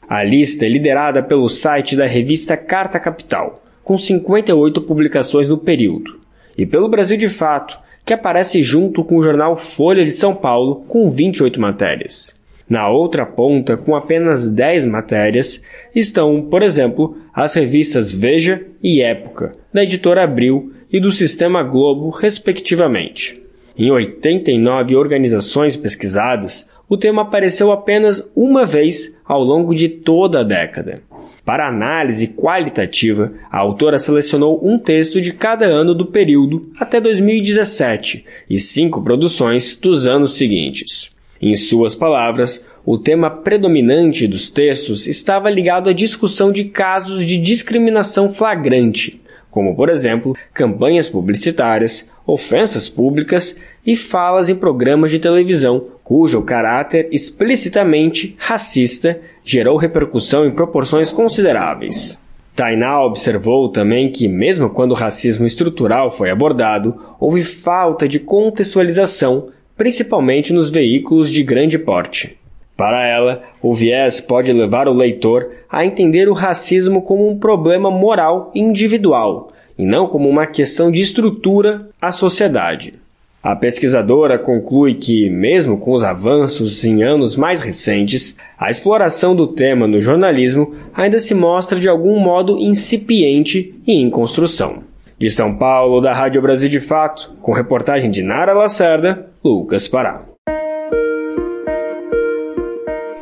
A 0.08 0.24
lista 0.24 0.66
é 0.66 0.70
liderada 0.70 1.24
pelo 1.24 1.48
site 1.48 1.96
da 1.96 2.06
revista 2.06 2.58
Carta 2.58 3.00
Capital, 3.00 3.64
com 3.84 3.98
58 3.98 4.82
publicações 4.82 5.48
no 5.48 5.58
período, 5.58 6.20
e 6.58 6.66
pelo 6.66 6.90
Brasil 6.90 7.16
de 7.16 7.30
Fato, 7.30 7.80
que 8.04 8.14
aparece 8.14 8.62
junto 8.62 9.04
com 9.04 9.18
o 9.18 9.22
jornal 9.22 9.56
Folha 9.56 10.04
de 10.04 10.12
São 10.12 10.36
Paulo, 10.36 10.84
com 10.88 11.10
28 11.10 11.62
matérias. 11.62 12.39
Na 12.70 12.88
outra 12.88 13.26
ponta, 13.26 13.76
com 13.76 13.96
apenas 13.96 14.52
10 14.52 14.86
matérias, 14.86 15.64
estão, 15.96 16.44
por 16.44 16.62
exemplo, 16.62 17.18
as 17.34 17.56
revistas 17.56 18.12
Veja 18.12 18.64
e 18.82 19.02
Época, 19.02 19.56
da 19.74 19.84
editora 19.84 20.24
Abril 20.24 20.72
e 20.92 21.00
do 21.00 21.12
Sistema 21.12 21.64
Globo, 21.64 22.10
respectivamente. 22.10 23.42
Em 23.76 23.90
89 23.90 24.96
organizações 24.96 25.76
pesquisadas, 25.76 26.70
o 26.88 26.96
tema 26.96 27.24
apareceu 27.24 27.72
apenas 27.72 28.32
uma 28.36 28.66
vez 28.66 29.20
ao 29.26 29.44
longo 29.44 29.74
de 29.74 29.90
toda 29.90 30.42
a 30.42 30.44
década. 30.44 31.02
Para 31.46 31.68
análise 31.68 32.28
qualitativa, 32.28 33.32
a 33.50 33.58
autora 33.58 33.98
selecionou 33.98 34.60
um 34.64 34.78
texto 34.78 35.20
de 35.20 35.34
cada 35.34 35.66
ano 35.66 35.96
do 35.96 36.06
período 36.06 36.72
até 36.78 37.02
2017 37.02 38.26
e 38.48 38.60
cinco 38.60 39.02
produções 39.02 39.76
dos 39.76 40.06
anos 40.06 40.36
seguintes. 40.36 41.18
Em 41.42 41.56
suas 41.56 41.96
palavras, 41.96 42.66
o 42.86 42.98
tema 42.98 43.30
predominante 43.30 44.28
dos 44.28 44.50
textos 44.50 45.08
estava 45.08 45.50
ligado 45.50 45.90
à 45.90 45.94
discussão 45.94 46.52
de 46.52 46.66
casos 46.66 47.26
de 47.26 47.38
discriminação 47.38 48.32
flagrante, 48.32 49.22
como, 49.50 49.76
por 49.76 49.90
exemplo, 49.90 50.36
campanhas 50.54 51.08
publicitárias, 51.08 52.10
ofensas 52.26 52.90
públicas 52.90 53.58
e 53.86 53.96
falas 53.96 54.50
em 54.50 54.56
programas 54.56 55.12
de 55.12 55.20
televisão 55.20 55.86
cujo 56.04 56.42
caráter 56.42 57.08
explicitamente 57.12 58.36
racista 58.38 59.20
gerou 59.44 59.78
repercussão 59.78 60.46
em 60.46 60.52
proporções 60.52 61.12
consideráveis. 61.12 62.20
Tainá 62.56 63.02
observou 63.06 63.70
também 63.70 64.12
que, 64.12 64.28
mesmo 64.28 64.70
quando 64.70 64.92
o 64.92 64.96
racismo 64.96 65.46
estrutural 65.46 66.12
foi 66.12 66.30
abordado, 66.30 67.00
houve 67.20 67.44
falta 67.44 68.08
de 68.08 68.20
contextualização, 68.20 69.50
principalmente 69.80 70.52
nos 70.52 70.70
veículos 70.70 71.32
de 71.32 71.42
grande 71.42 71.80
porte. 71.80 72.38
Para 72.76 73.08
ela, 73.08 73.44
o 73.62 73.74
viés 73.74 74.20
pode 74.20 74.52
levar 74.52 74.90
o 74.90 74.94
leitor 74.94 75.52
a 75.72 75.86
entender 75.86 76.28
o 76.28 76.34
racismo 76.34 77.02
como 77.02 77.30
um 77.30 77.40
problema 77.40 77.90
moral 77.90 78.52
individual 78.54 79.54
e 79.78 79.86
não 79.86 80.06
como 80.06 80.28
uma 80.28 80.46
questão 80.46 80.92
de 80.92 81.02
estrutura 81.02 81.88
à 82.02 82.12
sociedade. 82.12 82.96
A 83.42 83.56
pesquisadora 83.56 84.38
conclui 84.38 84.96
que, 84.96 85.30
mesmo 85.30 85.78
com 85.78 85.94
os 85.94 86.04
avanços 86.04 86.84
em 86.84 87.02
anos 87.02 87.38
mais 87.38 87.62
recentes, 87.62 88.38
a 88.58 88.70
exploração 88.70 89.34
do 89.34 89.48
tema 89.48 89.88
no 89.88 90.02
jornalismo 90.02 90.76
ainda 90.94 91.20
se 91.20 91.34
mostra 91.34 91.80
de 91.80 91.88
algum 91.88 92.20
modo 92.20 92.60
incipiente 92.60 93.74
e 93.88 93.94
em 93.94 94.10
construção. 94.10 94.84
De 95.18 95.30
São 95.30 95.56
Paulo, 95.56 96.02
da 96.02 96.14
Rádio 96.14 96.42
Brasil 96.42 96.68
de 96.68 96.82
Fato, 96.82 97.34
com 97.42 97.54
reportagem 97.54 98.12
de 98.12 98.22
Nara 98.22 98.54
Lacerda, 98.54 99.29
Lucas 99.44 99.88
Pará. 99.88 100.26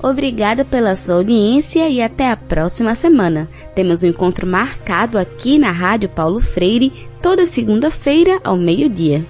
Obrigada 0.01 0.65
pela 0.65 0.95
sua 0.95 1.15
audiência 1.15 1.87
e 1.87 2.01
até 2.01 2.29
a 2.29 2.35
próxima 2.35 2.93
semana. 2.93 3.49
Temos 3.73 4.03
um 4.03 4.07
encontro 4.07 4.45
marcado 4.45 5.17
aqui 5.17 5.57
na 5.57 5.71
Rádio 5.71 6.09
Paulo 6.09 6.41
Freire 6.41 6.91
toda 7.21 7.45
segunda-feira 7.45 8.39
ao 8.43 8.57
meio-dia. 8.57 9.25